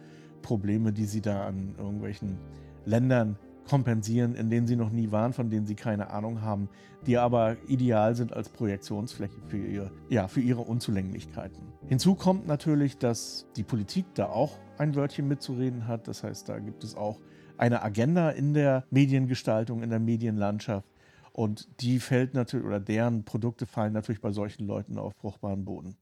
Probleme, 0.42 0.92
die 0.92 1.06
sie 1.06 1.20
da 1.20 1.46
an 1.46 1.74
irgendwelchen 1.78 2.38
Ländern 2.84 3.36
kompensieren, 3.68 4.34
in 4.34 4.50
denen 4.50 4.66
sie 4.66 4.76
noch 4.76 4.90
nie 4.90 5.10
waren, 5.10 5.32
von 5.32 5.50
denen 5.50 5.66
sie 5.66 5.74
keine 5.74 6.10
Ahnung 6.10 6.42
haben, 6.42 6.68
die 7.06 7.16
aber 7.16 7.56
ideal 7.66 8.14
sind 8.14 8.32
als 8.32 8.48
Projektionsfläche 8.50 9.40
für, 9.48 9.58
ihr, 9.58 9.90
ja, 10.08 10.28
für 10.28 10.40
ihre 10.40 10.60
Unzulänglichkeiten. 10.60 11.62
Hinzu 11.86 12.14
kommt 12.14 12.46
natürlich, 12.46 12.98
dass 12.98 13.46
die 13.56 13.62
Politik 13.62 14.06
da 14.14 14.26
auch 14.26 14.58
ein 14.78 14.94
Wörtchen 14.94 15.28
mitzureden 15.28 15.86
hat. 15.86 16.08
Das 16.08 16.22
heißt, 16.22 16.48
da 16.48 16.58
gibt 16.58 16.84
es 16.84 16.94
auch 16.94 17.18
eine 17.56 17.82
Agenda 17.82 18.30
in 18.30 18.54
der 18.54 18.84
Mediengestaltung, 18.90 19.82
in 19.82 19.90
der 19.90 20.00
Medienlandschaft. 20.00 20.88
Und 21.34 21.68
die 21.80 21.98
fällt 21.98 22.32
natürlich, 22.34 22.64
oder 22.64 22.78
deren 22.78 23.24
Produkte 23.24 23.66
fallen 23.66 23.92
natürlich 23.92 24.20
bei 24.20 24.30
solchen 24.30 24.68
Leuten 24.68 24.98
auf 24.98 25.14
fruchtbaren 25.16 25.64
Boden. 25.64 25.96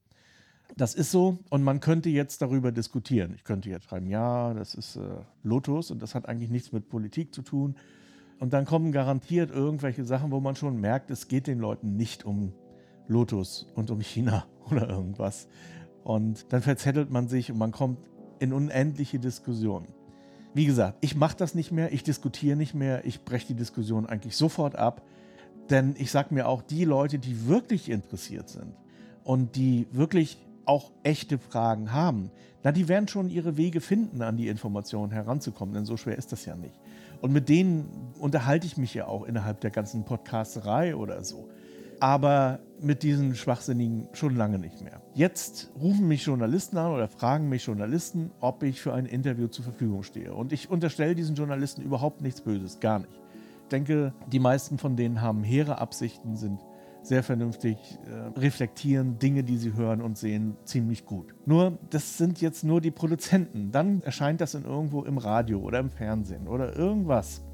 Das 0.77 0.95
ist 0.95 1.11
so 1.11 1.39
und 1.49 1.63
man 1.63 1.81
könnte 1.81 2.11
jetzt 2.11 2.43
darüber 2.43 2.71
diskutieren. 2.71 3.33
Ich 3.35 3.43
könnte 3.43 3.71
jetzt 3.71 3.87
schreiben, 3.87 4.07
ja, 4.09 4.53
das 4.53 4.75
ist 4.75 4.97
äh, 4.97 5.01
Lotus 5.43 5.91
und 5.91 6.03
das 6.03 6.15
hat 6.15 6.29
eigentlich 6.29 6.51
nichts 6.51 6.73
mit 6.73 6.91
Politik 6.91 7.35
zu 7.35 7.41
tun. 7.41 7.77
Und 8.41 8.53
dann 8.53 8.67
kommen 8.67 8.93
garantiert 8.93 9.51
irgendwelche 9.51 10.05
Sachen, 10.05 10.33
wo 10.33 10.41
man 10.41 10.55
schon 10.55 10.79
merkt, 10.79 11.11
es 11.11 11.29
geht 11.29 11.47
den 11.47 11.59
Leuten 11.59 11.97
nicht 11.97 12.27
um 12.27 12.53
Lotus 13.09 13.67
und 13.75 13.91
um 13.91 14.01
China 14.01 14.45
oder 14.71 14.87
irgendwas. 14.87 15.49
Und 16.05 16.53
dann 16.53 16.61
verzettelt 16.61 17.11
man 17.11 17.29
sich 17.29 17.51
und 17.51 17.57
man 17.57 17.73
kommt 17.73 17.99
in 18.39 18.53
unendliche 18.53 19.19
Diskussionen. 19.19 19.89
Wie 20.53 20.67
gesagt, 20.67 20.99
ich 21.01 21.17
mache 21.17 21.39
das 21.39 21.55
nicht 21.55 21.73
mehr, 21.73 21.91
ich 21.91 22.03
diskutiere 22.03 22.57
nicht 22.57 22.75
mehr, 22.75 23.07
ich 23.07 23.25
breche 23.25 23.47
die 23.47 23.55
Diskussion 23.55 24.05
eigentlich 24.05 24.37
sofort 24.37 24.77
ab. 24.77 25.01
Denn 25.73 25.95
ich 25.99 26.11
sage 26.11 26.35
mir 26.35 26.47
auch, 26.47 26.61
die 26.61 26.85
Leute, 26.85 27.19
die 27.19 27.49
wirklich 27.49 27.91
interessiert 27.91 28.51
sind 28.51 28.75
und 29.25 29.57
die 29.57 29.87
wirklich 29.91 30.37
auch 30.67 30.93
echte 31.03 31.39
Fragen 31.39 31.93
haben, 31.93 32.31
na, 32.63 32.73
die 32.73 32.89
werden 32.89 33.09
schon 33.09 33.31
ihre 33.31 33.57
Wege 33.57 33.81
finden, 33.81 34.21
an 34.21 34.37
die 34.37 34.49
Informationen 34.49 35.11
heranzukommen, 35.11 35.75
denn 35.75 35.87
so 35.87 35.97
schwer 35.97 36.19
ist 36.19 36.31
das 36.31 36.45
ja 36.45 36.55
nicht. 36.57 36.79
Und 37.23 37.33
mit 37.33 37.49
denen 37.49 38.13
unterhalte 38.21 38.67
ich 38.67 38.77
mich 38.77 38.93
ja 38.93 39.07
auch 39.07 39.25
innerhalb 39.25 39.61
der 39.63 39.71
ganzen 39.71 40.05
Podcasterei 40.05 40.95
oder 40.95 41.25
so. 41.25 41.49
Aber 42.01 42.59
mit 42.79 43.03
diesen 43.03 43.35
Schwachsinnigen 43.35 44.09
schon 44.13 44.37
lange 44.37 44.59
nicht 44.59 44.83
mehr. 44.83 45.01
Jetzt 45.15 45.71
rufen 45.81 46.07
mich 46.07 46.27
Journalisten 46.27 46.77
an 46.77 46.93
oder 46.93 47.09
fragen 47.09 47.49
mich 47.49 47.65
Journalisten, 47.65 48.31
ob 48.41 48.63
ich 48.63 48.83
für 48.83 48.93
ein 48.93 49.07
Interview 49.07 49.47
zur 49.47 49.65
Verfügung 49.65 50.03
stehe. 50.03 50.35
Und 50.35 50.53
ich 50.53 50.69
unterstelle 50.69 51.15
diesen 51.15 51.35
Journalisten 51.35 51.81
überhaupt 51.81 52.21
nichts 52.21 52.43
Böses, 52.43 52.79
gar 52.79 52.99
nicht. 52.99 53.22
Denke, 53.73 54.13
die 54.31 54.39
meisten 54.39 54.79
von 54.79 54.97
denen 54.97 55.21
haben 55.21 55.43
hehre 55.43 55.79
Absichten, 55.79 56.37
sind 56.37 56.61
sehr 57.03 57.23
vernünftig 57.23 57.77
äh, 58.07 58.39
reflektieren 58.39 59.19
Dinge, 59.19 59.43
die 59.43 59.57
sie 59.57 59.75
hören 59.75 60.01
und 60.01 60.17
sehen, 60.17 60.57
ziemlich 60.65 61.05
gut. 61.05 61.35
Nur, 61.47 61.79
das 61.91 62.17
sind 62.17 62.41
jetzt 62.41 62.63
nur 62.63 62.81
die 62.81 62.93
Produzenten. 62.93 63.73
Dann 63.73 64.03
erscheint 64.03 64.41
das 64.41 64.55
in 64.55 64.65
irgendwo 64.65 65.03
im 65.03 65.19
Radio 65.19 65.61
oder 65.61 65.81
im 65.81 65.91
Fernsehen 65.91 66.47
oder 66.47 66.77
irgendwas. 66.77 67.45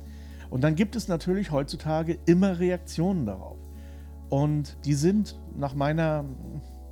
Und 0.51 0.65
dann 0.65 0.75
gibt 0.75 0.97
es 0.97 1.09
natürlich 1.09 1.51
heutzutage 1.51 2.19
immer 2.27 2.59
Reaktionen 2.59 3.27
darauf. 3.27 3.59
Und 4.29 4.77
die 4.85 4.95
sind 4.95 5.41
nach 5.57 5.75
meiner, 5.75 6.25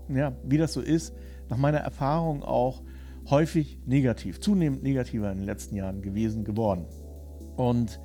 ja, 0.08 0.32
wie 0.44 0.56
das 0.56 0.72
so 0.72 0.80
ist, 0.80 1.14
nach 1.50 1.58
meiner 1.58 1.78
Erfahrung 1.78 2.42
auch 2.42 2.82
häufig 3.28 3.78
negativ, 3.86 4.40
zunehmend 4.40 4.82
negativer 4.82 5.30
in 5.30 5.38
den 5.38 5.46
letzten 5.46 5.76
Jahren 5.76 6.00
gewesen 6.00 6.44
geworden. 6.44 6.86
Und 7.56 8.00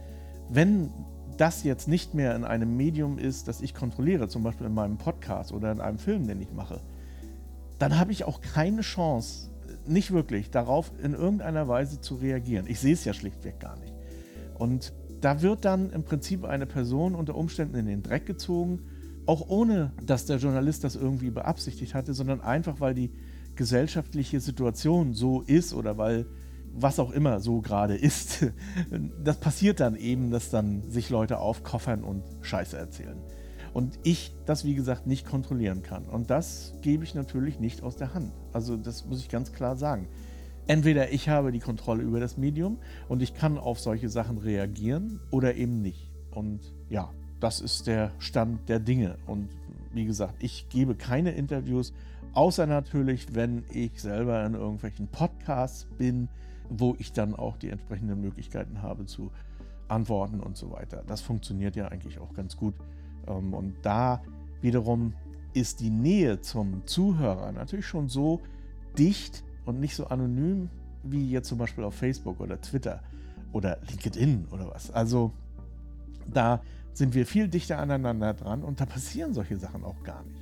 wenn 0.50 0.92
das 1.38 1.63
jetzt 1.63 1.88
nicht 1.88 2.13
mehr 2.13 2.36
in 2.36 2.44
einem 2.44 2.76
Medium 2.78 3.17
ist, 3.17 3.48
das 3.48 3.62
ich 3.62 3.74
kontrolliere, 3.74 4.28
zum 4.28 4.44
Beispiel 4.44 4.67
in 4.67 4.74
meinem 4.74 4.98
Podcast 4.98 5.52
oder 5.52 5.72
in 5.72 5.82
einem 5.82 5.98
Film, 5.98 6.28
den 6.28 6.41
ich 6.41 6.52
mache, 6.52 6.82
dann 7.80 7.98
habe 7.98 8.12
ich 8.12 8.26
auch 8.26 8.41
keine 8.41 8.82
Chance, 8.82 9.50
nicht 9.86 10.12
wirklich, 10.12 10.52
darauf 10.52 10.91
in 11.02 11.13
irgendeiner 11.13 11.67
Weise 11.67 12.00
zu 12.00 12.15
reagieren. 12.15 12.65
Ich 12.67 12.80
sehe 12.80 12.94
es 12.94 13.06
ja 13.06 13.13
schlichtweg 13.13 13.60
gar 13.60 13.80
nicht. 13.80 13.94
Und 14.58 14.94
da 15.22 15.41
wird 15.41 15.65
dann 15.65 15.91
im 15.91 16.04
Prinzip 16.04 16.46
eine 16.46 16.65
Person 16.65 17.15
unter 17.15 17.36
Umständen 17.36 17.76
in 17.76 17.86
den 17.86 18.04
Dreck 18.04 18.26
gezogen, 18.26 18.80
auch 19.26 19.48
ohne 19.48 19.94
dass 20.06 20.26
der 20.26 20.38
Journalist 20.38 20.84
das 20.84 20.96
irgendwie 20.96 21.30
beabsichtigt 21.30 21.94
hatte, 21.94 22.13
sondern 22.13 22.41
einfach, 22.41 22.80
weil 22.80 22.94
die 22.94 23.12
gesellschaftliche 23.56 24.39
Situation 24.39 25.13
so 25.13 25.41
ist 25.41 25.74
oder 25.74 25.98
weil 25.98 26.26
was 26.74 27.00
auch 27.00 27.12
immer 27.12 27.40
so 27.40 27.62
gerade 27.62 27.96
ist, 27.96 28.46
das 29.24 29.40
passiert 29.40 29.80
dann 29.80 29.96
eben, 29.96 30.32
dass 30.32 30.50
dann 30.50 30.90
sich 30.90 31.10
Leute 31.10 31.40
aufkoffern 31.40 32.04
und 32.04 32.24
Scheiße 32.42 32.78
erzählen. 32.78 33.18
Und 33.74 34.00
ich 34.04 34.34
das, 34.46 34.66
wie 34.66 34.76
gesagt, 34.76 35.08
nicht 35.08 35.26
kontrollieren 35.26 35.82
kann. 35.82 36.06
Und 36.06 36.30
das 36.30 36.74
gebe 36.82 37.04
ich 37.04 37.16
natürlich 37.16 37.60
nicht 37.60 37.84
aus 37.84 37.96
der 37.96 38.14
Hand. 38.14 38.34
Also 38.52 38.76
das 38.76 39.06
muss 39.06 39.20
ich 39.20 39.30
ganz 39.30 39.54
klar 39.54 39.78
sagen. 39.78 40.08
Entweder 40.68 41.12
ich 41.12 41.30
habe 41.30 41.52
die 41.52 41.60
Kontrolle 41.60 42.04
über 42.04 42.20
das 42.20 42.38
Medium 42.38 42.78
und 43.08 43.22
ich 43.22 43.34
kann 43.34 43.58
auf 43.58 43.80
solche 43.80 44.10
Sachen 44.10 44.38
reagieren 44.38 45.20
oder 45.32 45.56
eben 45.56 45.82
nicht. 45.82 46.12
Und 46.32 46.60
ja, 46.90 47.12
das 47.40 47.60
ist 47.62 47.88
der 47.88 48.12
Stand 48.20 48.70
der 48.70 48.80
Dinge. 48.80 49.18
Und 49.26 49.50
wie 49.94 50.06
gesagt, 50.06 50.36
ich 50.40 50.70
gebe 50.70 50.96
keine 50.96 51.32
Interviews, 51.32 51.94
außer 52.34 52.68
natürlich, 52.68 53.34
wenn 53.34 53.64
ich 53.74 54.02
selber 54.02 54.46
in 54.46 54.54
irgendwelchen 54.54 55.08
Podcasts 55.08 55.88
bin, 55.98 56.30
wo 56.72 56.96
ich 57.00 57.12
dann 57.12 57.36
auch 57.36 57.58
die 57.58 57.70
entsprechenden 57.70 58.22
Möglichkeiten 58.22 58.82
habe 58.82 59.06
zu 59.06 59.32
antworten 59.88 60.40
und 60.40 60.56
so 60.56 60.72
weiter. 60.72 61.04
Das 61.06 61.22
funktioniert 61.22 61.76
ja 61.76 61.90
eigentlich 61.90 62.20
auch 62.20 62.34
ganz 62.34 62.56
gut. 62.56 62.74
Ähm, 63.28 63.54
und 63.54 63.76
da 63.82 64.22
wiederum 64.62 65.14
ist 65.54 65.82
die 65.82 65.90
Nähe 65.90 66.40
zum 66.40 66.86
Zuhörer 66.88 67.52
natürlich 67.52 67.86
schon 67.86 68.08
so 68.08 68.40
dicht 68.98 69.44
und 69.66 69.80
nicht 69.80 69.96
so 69.96 70.08
anonym 70.08 70.70
wie 71.04 71.30
jetzt 71.30 71.50
zum 71.50 71.58
Beispiel 71.58 71.84
auf 71.84 71.96
Facebook 71.96 72.40
oder 72.40 72.62
Twitter 72.62 73.02
oder 73.52 73.78
LinkedIn 73.90 74.48
oder 74.52 74.70
was. 74.70 74.92
Also 74.92 75.34
da 76.32 76.62
sind 76.94 77.14
wir 77.14 77.26
viel 77.26 77.50
dichter 77.50 77.80
aneinander 77.80 78.34
dran 78.34 78.64
und 78.64 78.80
da 78.80 78.86
passieren 78.86 79.34
solche 79.34 79.58
Sachen 79.58 79.84
auch 79.84 80.02
gar 80.04 80.24
nicht. 80.24 80.40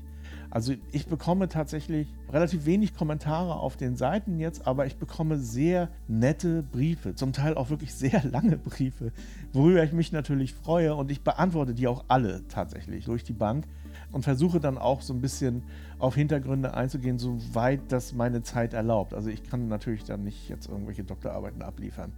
Also 0.51 0.73
ich 0.91 1.05
bekomme 1.05 1.47
tatsächlich 1.47 2.07
relativ 2.31 2.65
wenig 2.65 2.95
Kommentare 2.95 3.55
auf 3.55 3.77
den 3.77 3.95
Seiten 3.95 4.39
jetzt, 4.39 4.65
aber 4.65 4.87
ich 4.87 4.97
bekomme 4.97 5.37
sehr 5.37 5.89
nette 6.07 6.63
Briefe, 6.63 7.13
zum 7.13 7.33
Teil 7.33 7.53
auch 7.53 7.69
wirklich 7.69 7.93
sehr 7.93 8.23
lange 8.31 8.57
Briefe, 8.57 9.11
worüber 9.53 9.83
ich 9.83 9.93
mich 9.93 10.11
natürlich 10.11 10.53
freue 10.53 10.95
und 10.95 11.11
ich 11.11 11.21
beantworte 11.21 11.75
die 11.75 11.87
auch 11.87 12.05
alle 12.07 12.47
tatsächlich 12.47 13.05
durch 13.05 13.23
die 13.23 13.33
Bank 13.33 13.65
und 14.11 14.23
versuche 14.23 14.59
dann 14.59 14.79
auch 14.79 15.01
so 15.01 15.13
ein 15.13 15.21
bisschen 15.21 15.63
auf 15.99 16.15
Hintergründe 16.15 16.73
einzugehen, 16.73 17.19
soweit 17.19 17.81
das 17.91 18.13
meine 18.13 18.41
Zeit 18.41 18.73
erlaubt. 18.73 19.13
Also 19.13 19.29
ich 19.29 19.43
kann 19.43 19.67
natürlich 19.67 20.03
dann 20.03 20.23
nicht 20.23 20.49
jetzt 20.49 20.67
irgendwelche 20.67 21.03
Doktorarbeiten 21.03 21.61
abliefern. 21.61 22.11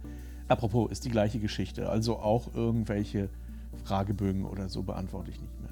Apropos, 0.48 0.90
ist 0.90 1.04
die 1.04 1.10
gleiche 1.10 1.38
Geschichte. 1.38 1.88
Also 1.88 2.18
auch 2.18 2.54
irgendwelche 2.54 3.28
Fragebögen 3.84 4.44
oder 4.44 4.68
so 4.68 4.82
beantworte 4.82 5.30
ich 5.30 5.40
nicht 5.40 5.60
mehr. 5.60 5.70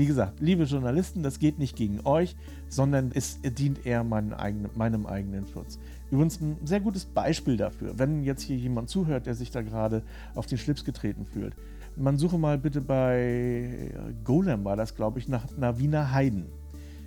Wie 0.00 0.06
gesagt, 0.06 0.40
liebe 0.40 0.64
Journalisten, 0.64 1.22
das 1.22 1.38
geht 1.38 1.58
nicht 1.58 1.76
gegen 1.76 2.00
euch, 2.06 2.34
sondern 2.70 3.10
es 3.12 3.38
dient 3.42 3.84
eher 3.84 4.02
meinem 4.02 4.32
eigenen, 4.32 4.70
meinem 4.74 5.04
eigenen 5.04 5.46
Schutz. 5.46 5.78
Übrigens 6.10 6.40
ein 6.40 6.56
sehr 6.64 6.80
gutes 6.80 7.04
Beispiel 7.04 7.58
dafür, 7.58 7.98
wenn 7.98 8.24
jetzt 8.24 8.40
hier 8.40 8.56
jemand 8.56 8.88
zuhört, 8.88 9.26
der 9.26 9.34
sich 9.34 9.50
da 9.50 9.60
gerade 9.60 10.02
auf 10.34 10.46
den 10.46 10.56
Schlips 10.56 10.86
getreten 10.86 11.26
fühlt. 11.26 11.54
Man 11.96 12.16
suche 12.16 12.38
mal 12.38 12.56
bitte 12.56 12.80
bei 12.80 13.92
Golem, 14.24 14.64
war 14.64 14.74
das 14.74 14.94
glaube 14.94 15.18
ich, 15.18 15.28
nach 15.28 15.44
Navina 15.58 16.12
Heiden. 16.12 16.46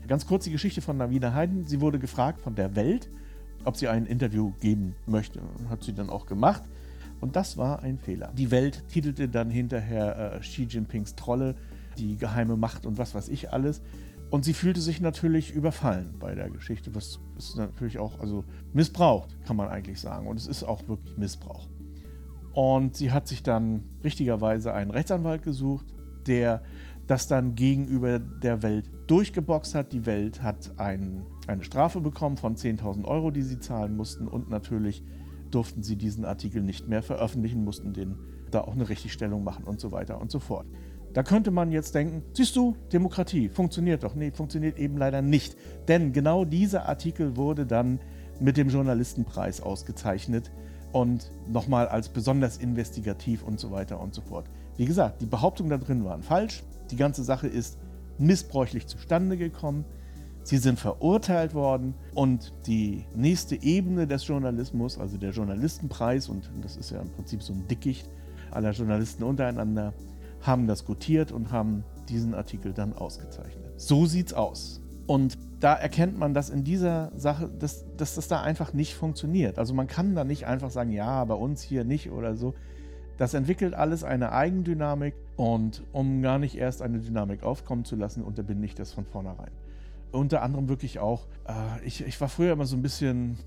Ganz 0.08 0.28
kurz 0.28 0.44
die 0.44 0.52
Geschichte 0.52 0.82
von 0.82 0.96
Navina 0.96 1.34
Heiden. 1.34 1.66
Sie 1.66 1.82
wurde 1.82 1.98
gefragt 1.98 2.42
von 2.42 2.54
der 2.54 2.76
Welt, 2.76 3.10
ob 3.66 3.76
sie 3.76 3.88
ein 3.88 4.06
Interview 4.06 4.54
geben 4.62 4.94
möchte. 5.08 5.42
Hat 5.68 5.84
sie 5.84 5.94
dann 5.94 6.12
auch 6.12 6.28
gemacht. 6.28 6.62
Und 7.22 7.36
das 7.36 7.58
war 7.58 7.82
ein 7.82 7.98
Fehler. 7.98 8.32
Die 8.38 8.52
Welt 8.52 8.84
titelte 8.90 9.30
dann 9.30 9.50
hinterher 9.50 10.36
äh, 10.36 10.40
Xi 10.42 10.68
Jinpings 10.70 11.16
Trolle 11.16 11.56
die 11.98 12.18
geheime 12.18 12.58
Macht 12.58 12.86
und 12.86 12.98
was 12.98 13.16
weiß 13.16 13.30
ich 13.30 13.52
alles. 13.52 13.82
Und 14.30 14.46
sie 14.46 14.54
fühlte 14.54 14.82
sich 14.82 15.00
natürlich 15.00 15.54
überfallen 15.54 16.16
bei 16.20 16.34
der 16.34 16.50
Geschichte, 16.50 16.96
was 16.96 17.20
ist 17.38 17.56
natürlich 17.56 18.00
auch, 18.00 18.20
also 18.20 18.44
missbraucht, 18.74 19.38
kann 19.46 19.56
man 19.56 19.70
eigentlich 19.70 20.02
sagen. 20.02 20.28
Und 20.28 20.38
es 20.38 20.48
ist 20.48 20.64
auch 20.64 20.88
wirklich 20.88 21.16
Missbrauch. 21.18 21.68
Und 22.54 22.96
sie 22.96 23.12
hat 23.12 23.28
sich 23.28 23.44
dann 23.44 23.84
richtigerweise 24.04 24.74
einen 24.74 24.92
Rechtsanwalt 24.92 25.44
gesucht, 25.44 25.86
der 26.26 26.64
das 27.08 27.28
dann 27.28 27.56
gegenüber 27.56 28.20
der 28.20 28.64
Welt 28.64 28.90
durchgeboxt 29.08 29.76
hat. 29.76 29.92
Die 29.92 30.06
Welt 30.06 30.42
hat 30.42 30.80
ein, 30.80 31.26
eine 31.48 31.64
Strafe 31.64 32.00
bekommen 32.00 32.38
von 32.38 32.56
10.000 32.56 33.06
Euro, 33.06 33.32
die 33.32 33.42
sie 33.42 33.60
zahlen 33.60 33.96
mussten. 33.96 34.28
Und 34.28 34.50
natürlich 34.50 35.04
durften 35.52 35.84
sie 35.84 35.96
diesen 35.96 36.26
Artikel 36.26 36.64
nicht 36.64 36.88
mehr 36.88 37.04
veröffentlichen, 37.04 37.64
mussten 37.64 37.94
den 37.94 38.16
da 38.50 38.62
auch 38.62 38.74
eine 38.74 38.88
Richtigstellung 38.88 39.44
machen 39.44 39.66
und 39.66 39.80
so 39.80 39.92
weiter 39.92 40.22
und 40.22 40.32
so 40.32 40.40
fort. 40.40 40.66
Da 41.14 41.22
könnte 41.22 41.52
man 41.52 41.72
jetzt 41.72 41.94
denken, 41.94 42.24
siehst 42.34 42.56
du, 42.56 42.76
Demokratie 42.92 43.50
funktioniert 43.50 44.04
doch. 44.04 44.16
Nee, 44.16 44.32
funktioniert 44.32 44.80
eben 44.80 44.98
leider 44.98 45.22
nicht. 45.22 45.56
Denn 45.88 46.12
genau 46.12 46.44
dieser 46.44 46.90
Artikel 46.90 47.38
wurde 47.38 47.66
dann 47.66 48.00
mit 48.40 48.58
dem 48.58 48.70
Journalistenpreis 48.70 49.62
ausgezeichnet 49.62 50.52
und 50.92 51.32
nochmal 51.48 51.88
als 51.88 52.10
besonders 52.10 52.58
investigativ 52.58 53.44
und 53.44 53.60
so 53.60 53.72
weiter 53.72 54.00
und 54.00 54.16
so 54.16 54.22
fort. 54.22 54.50
Wie 54.76 54.86
gesagt, 54.86 55.22
die 55.22 55.28
Behauptungen 55.28 55.70
da 55.70 55.78
drin 55.78 56.04
waren 56.04 56.24
falsch. 56.24 56.64
Die 56.90 56.96
ganze 56.96 57.24
Sache 57.24 57.48
ist 57.48 57.78
missbräuchlich 58.18 58.88
zustande 58.88 59.38
gekommen. 59.38 59.86
Sie 60.44 60.58
sind 60.58 60.80
verurteilt 60.80 61.54
worden 61.54 61.94
und 62.16 62.54
die 62.68 63.06
nächste 63.16 63.62
Ebene 63.64 64.08
des 64.08 64.28
Journalismus, 64.28 64.98
also 64.98 65.18
der 65.18 65.32
Journalistenpreis, 65.32 66.28
und 66.28 66.52
das 66.62 66.76
ist 66.76 66.92
ja 66.92 67.00
im 67.00 67.10
Prinzip 67.12 67.42
so 67.42 67.54
ein 67.54 67.66
Dickicht 67.68 68.10
aller 68.52 68.72
Journalisten 68.72 69.24
untereinander, 69.24 69.94
haben 70.44 70.68
das 70.68 70.86
gutiert 70.86 71.32
und 71.32 71.52
haben 71.52 71.84
diesen 72.10 72.36
Artikel 72.36 72.74
dann 72.74 72.94
ausgezeichnet. 72.94 73.74
So 73.78 74.06
sieht's 74.06 74.34
aus. 74.34 74.82
Und 75.08 75.38
da 75.60 75.74
erkennt 75.74 76.18
man, 76.18 76.34
dass 76.34 76.50
in 76.50 76.64
dieser 76.64 77.12
Sache, 77.16 77.50
dass, 77.60 77.86
dass 77.98 78.16
das 78.16 78.28
da 78.28 78.42
einfach 78.42 78.74
nicht 78.74 78.96
funktioniert. 78.96 79.58
Also 79.58 79.74
man 79.74 79.88
kann 79.88 80.16
da 80.16 80.24
nicht 80.24 80.46
einfach 80.46 80.72
sagen, 80.72 80.92
ja, 80.92 81.24
bei 81.26 81.34
uns 81.34 81.62
hier 81.62 81.84
nicht 81.84 82.12
oder 82.12 82.36
so. 82.36 82.54
Das 83.18 83.34
entwickelt 83.34 83.74
alles 83.74 84.04
eine 84.04 84.32
Eigendynamik 84.32 85.14
und 85.36 85.84
um 85.92 86.22
gar 86.22 86.40
nicht 86.40 86.56
erst 86.56 86.82
eine 86.82 87.00
Dynamik 87.00 87.44
aufkommen 87.44 87.86
zu 87.86 87.96
lassen, 87.96 88.24
unterbinde 88.24 88.66
ich 88.66 88.76
das 88.76 88.92
von 88.92 89.06
vornherein. 89.06 89.52
Unter 90.12 90.42
anderem 90.42 90.68
wirklich 90.68 91.00
auch, 91.00 91.28
äh, 91.48 91.86
ich, 91.86 92.06
ich 92.06 92.20
war 92.20 92.30
früher 92.30 92.54
immer 92.54 92.66
so 92.66 92.76
ein 92.76 92.82
bisschen 92.82 93.38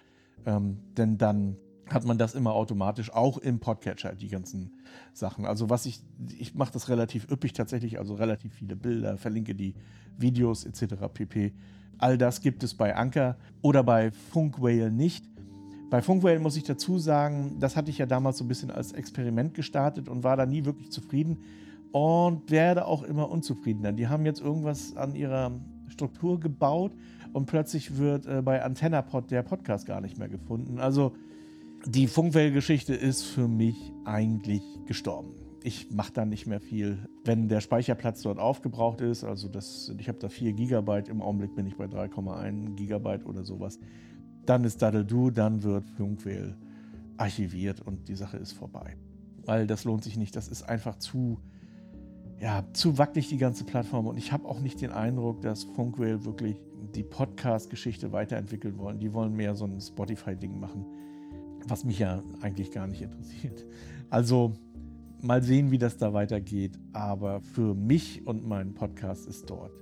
ähm, 0.45 0.81
denn 0.97 1.19
dann 1.19 1.57
hat 1.89 2.05
man 2.05 2.19
das 2.19 2.35
immer 2.35 2.53
automatisch 2.53 3.13
auch 3.13 3.39
im 3.39 3.61
Podcatcher, 3.61 4.17
die 4.17 4.29
ganzen 4.29 4.73
Sachen. 5.13 5.47
Also 5.47 5.71
was 5.71 5.87
ich, 5.87 6.03
ich 6.37 6.53
mache 6.53 6.73
das 6.73 6.89
relativ 6.89 7.31
üppig 7.31 7.53
tatsächlich, 7.53 8.01
also 8.01 8.15
relativ 8.15 8.55
viele 8.55 8.75
Bilder, 8.75 9.19
verlinke 9.19 9.55
die 9.55 9.77
Videos 10.17 10.65
etc. 10.65 10.97
pp. 11.15 11.55
All 11.97 12.19
das 12.19 12.41
gibt 12.41 12.65
es 12.65 12.75
bei 12.75 12.97
Anker 12.97 13.37
oder 13.63 13.85
bei 13.85 14.11
Funkwhale 14.11 14.91
nicht. 14.91 15.25
Bei 15.91 16.03
Funkwell 16.03 16.39
muss 16.39 16.57
ich 16.57 16.65
dazu 16.65 16.99
sagen, 16.99 17.57
das 17.61 17.75
hatte 17.75 17.91
ich 17.91 17.97
ja 17.97 18.05
damals 18.05 18.39
so 18.39 18.45
ein 18.45 18.49
bisschen 18.49 18.71
als 18.71 18.93
Experiment 18.93 19.55
gestartet 19.55 20.09
und 20.09 20.23
war 20.23 20.37
da 20.37 20.45
nie 20.45 20.67
wirklich 20.67 20.91
zufrieden 20.91 21.39
und 21.93 22.51
werde 22.51 22.87
auch 22.87 23.03
immer 23.03 23.31
unzufriedener. 23.31 23.93
Die 23.93 24.09
haben 24.09 24.27
jetzt 24.27 24.41
irgendwas 24.41 24.97
an 24.97 25.15
ihrer 25.15 25.53
Struktur 25.89 26.39
gebaut 26.39 26.93
und 27.33 27.47
plötzlich 27.47 27.97
wird 27.97 28.27
äh, 28.27 28.43
bei 28.43 28.63
AntennaPod 28.63 29.31
der 29.31 29.43
Podcast 29.43 29.87
gar 29.87 30.03
nicht 30.03 30.19
mehr 30.19 30.29
gefunden. 30.29 30.79
Also 30.79 31.15
die 31.87 32.07
Funkwell-Geschichte 32.07 32.95
ist 32.95 33.23
für 33.23 33.49
mich 33.49 33.93
eigentlich 34.05 34.63
gestorben. 34.87 35.31
Ich 35.63 35.91
mache 35.91 36.13
da 36.13 36.27
nicht 36.27 36.47
mehr 36.47 36.61
viel. 36.61 36.99
Wenn 37.25 37.49
der 37.49 37.63
Speicherplatz 37.63 38.23
dort 38.23 38.39
aufgebraucht 38.39 39.01
ist, 39.01 39.25
also 39.25 39.49
das, 39.49 39.91
ich 39.99 40.09
habe 40.09 40.19
da 40.19 40.29
4 40.29 40.53
GB, 40.53 41.05
im 41.09 41.23
Augenblick 41.23 41.55
bin 41.55 41.67
ich 41.67 41.77
bei 41.77 41.87
3,1 41.87 42.75
GB 42.75 43.25
oder 43.25 43.43
sowas 43.43 43.79
dann 44.49 44.65
ist 44.65 44.81
Daddle-Do, 44.81 45.31
dann 45.31 45.63
wird 45.63 45.85
Funkwheel 45.91 46.57
archiviert 47.19 47.81
und 47.81 48.09
die 48.09 48.15
Sache 48.15 48.39
ist 48.39 48.53
vorbei. 48.53 48.97
Weil 49.45 49.67
das 49.67 49.85
lohnt 49.85 50.05
sich 50.05 50.17
nicht. 50.17 50.37
Das 50.37 50.49
ist 50.49 50.63
einfach 50.63 50.97
zu, 50.97 51.39
ja, 52.41 52.65
zu 52.73 52.97
wackelig, 52.97 53.29
die 53.29 53.37
ganze 53.37 53.65
Plattform. 53.65 54.07
Und 54.07 54.17
ich 54.17 54.33
habe 54.33 54.49
auch 54.49 54.61
nicht 54.61 54.81
den 54.81 54.91
Eindruck, 54.91 55.43
dass 55.43 55.65
Funkwheel 55.65 56.25
wirklich 56.25 56.57
die 56.95 57.03
Podcast-Geschichte 57.03 58.13
weiterentwickeln 58.13 58.79
wollen. 58.79 58.99
Die 58.99 59.13
wollen 59.13 59.35
mehr 59.35 59.55
so 59.55 59.67
ein 59.67 59.81
Spotify-Ding 59.81 60.59
machen, 60.59 60.87
was 61.67 61.85
mich 61.85 61.99
ja 61.99 62.23
eigentlich 62.41 62.71
gar 62.73 62.87
nicht 62.87 63.03
interessiert. 63.03 63.67
Also 64.11 64.55
mal 65.21 65.43
sehen, 65.43 65.71
wie 65.71 65.79
das 65.79 65.99
da 65.99 66.15
weitergeht. 66.15 66.79
Aber 66.95 67.43
für 67.43 67.75
mich 67.75 68.27
und 68.27 68.47
meinen 68.47 68.73
Podcast 68.73 69.27
ist 69.27 69.51
dort 69.51 69.73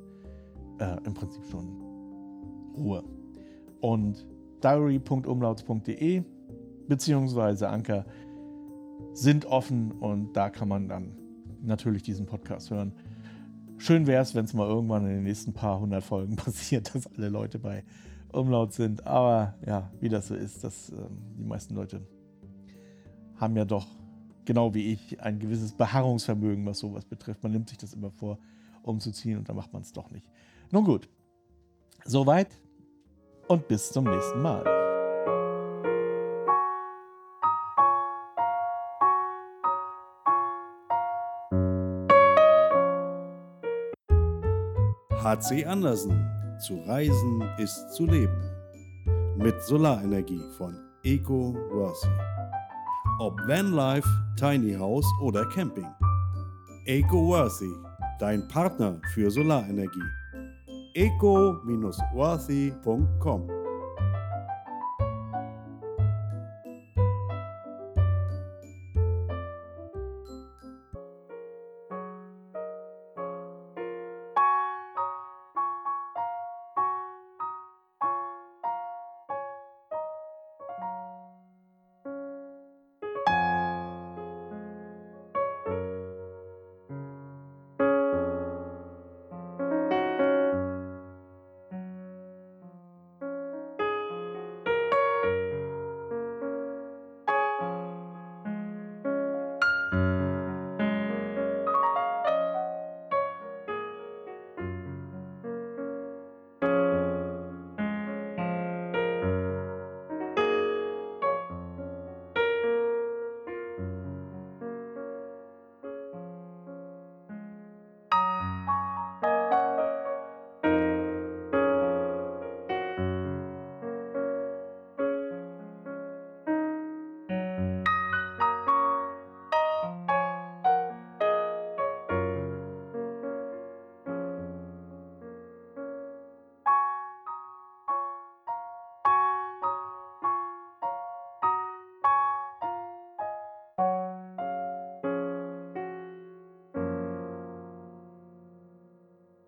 äh, 0.81 0.97
im 1.05 1.15
Prinzip 1.15 1.45
schon 1.45 1.69
Ruhe. 2.77 3.05
Und 3.81 4.27
diary.umlauts.de 4.63 6.23
beziehungsweise 6.89 7.69
Anker 7.69 8.05
sind 9.13 9.47
offen 9.47 9.93
und 9.93 10.35
da 10.35 10.51
kann 10.51 10.69
man 10.69 10.89
dann 10.89 11.17
natürlich 11.63 12.03
diesen 12.03 12.27
Podcast 12.27 12.71
hören. 12.71 12.93
Schön 13.79 14.07
wäre 14.07 14.23
es, 14.23 14.35
wenn 14.35 14.45
es 14.45 14.55
mal 14.55 14.69
irgendwann 14.69 15.07
in 15.07 15.15
den 15.15 15.23
nächsten 15.25 15.53
paar 15.53 15.81
hundert 15.81 16.05
Folgen 16.05 16.37
passiert, 16.37 16.95
dass 16.95 17.07
alle 17.17 17.29
Leute 17.29 17.59
bei 17.59 17.85
Umlaut 18.33 18.73
sind. 18.73 19.07
Aber 19.07 19.55
ja, 19.67 19.91
wie 20.01 20.09
das 20.09 20.29
so 20.29 20.35
ist, 20.35 20.65
dass 20.65 20.91
äh, 20.91 20.97
die 21.39 21.45
meisten 21.45 21.75
Leute 21.75 22.07
haben 23.37 23.57
ja 23.57 23.65
doch, 23.65 23.87
genau 24.45 24.73
wie 24.75 24.93
ich, 24.93 25.21
ein 25.21 25.39
gewisses 25.39 25.73
Beharrungsvermögen, 25.73 26.65
was 26.65 26.79
sowas 26.79 27.05
betrifft. 27.05 27.43
Man 27.43 27.53
nimmt 27.53 27.69
sich 27.69 27.79
das 27.79 27.93
immer 27.93 28.11
vor, 28.11 28.39
umzuziehen 28.83 29.39
und 29.39 29.49
dann 29.49 29.57
macht 29.57 29.73
man 29.73 29.83
es 29.83 29.93
doch 29.93 30.11
nicht. 30.11 30.27
Nun 30.71 30.85
gut, 30.85 31.09
soweit 32.05 32.49
und 33.49 33.67
bis 33.69 33.91
zum 33.91 34.05
nächsten 34.05 34.43
Mal. 34.43 34.65
HC 45.27 45.65
Andersen. 45.67 46.33
Zu 46.61 46.79
reisen 46.87 47.43
ist 47.59 47.93
zu 47.93 48.07
leben. 48.07 48.41
Mit 49.37 49.61
Solarenergie 49.63 50.41
von 50.57 50.75
EcoWorthy. 51.03 52.09
Ob 53.19 53.37
Vanlife, 53.47 54.09
Tiny 54.39 54.75
House 54.75 55.07
oder 55.21 55.45
Camping. 55.47 55.89
EcoWorthy, 56.87 57.73
dein 58.21 58.47
Partner 58.49 59.01
für 59.13 59.31
Solarenergie. 59.31 60.16
eco-oasi.com. 60.97 63.56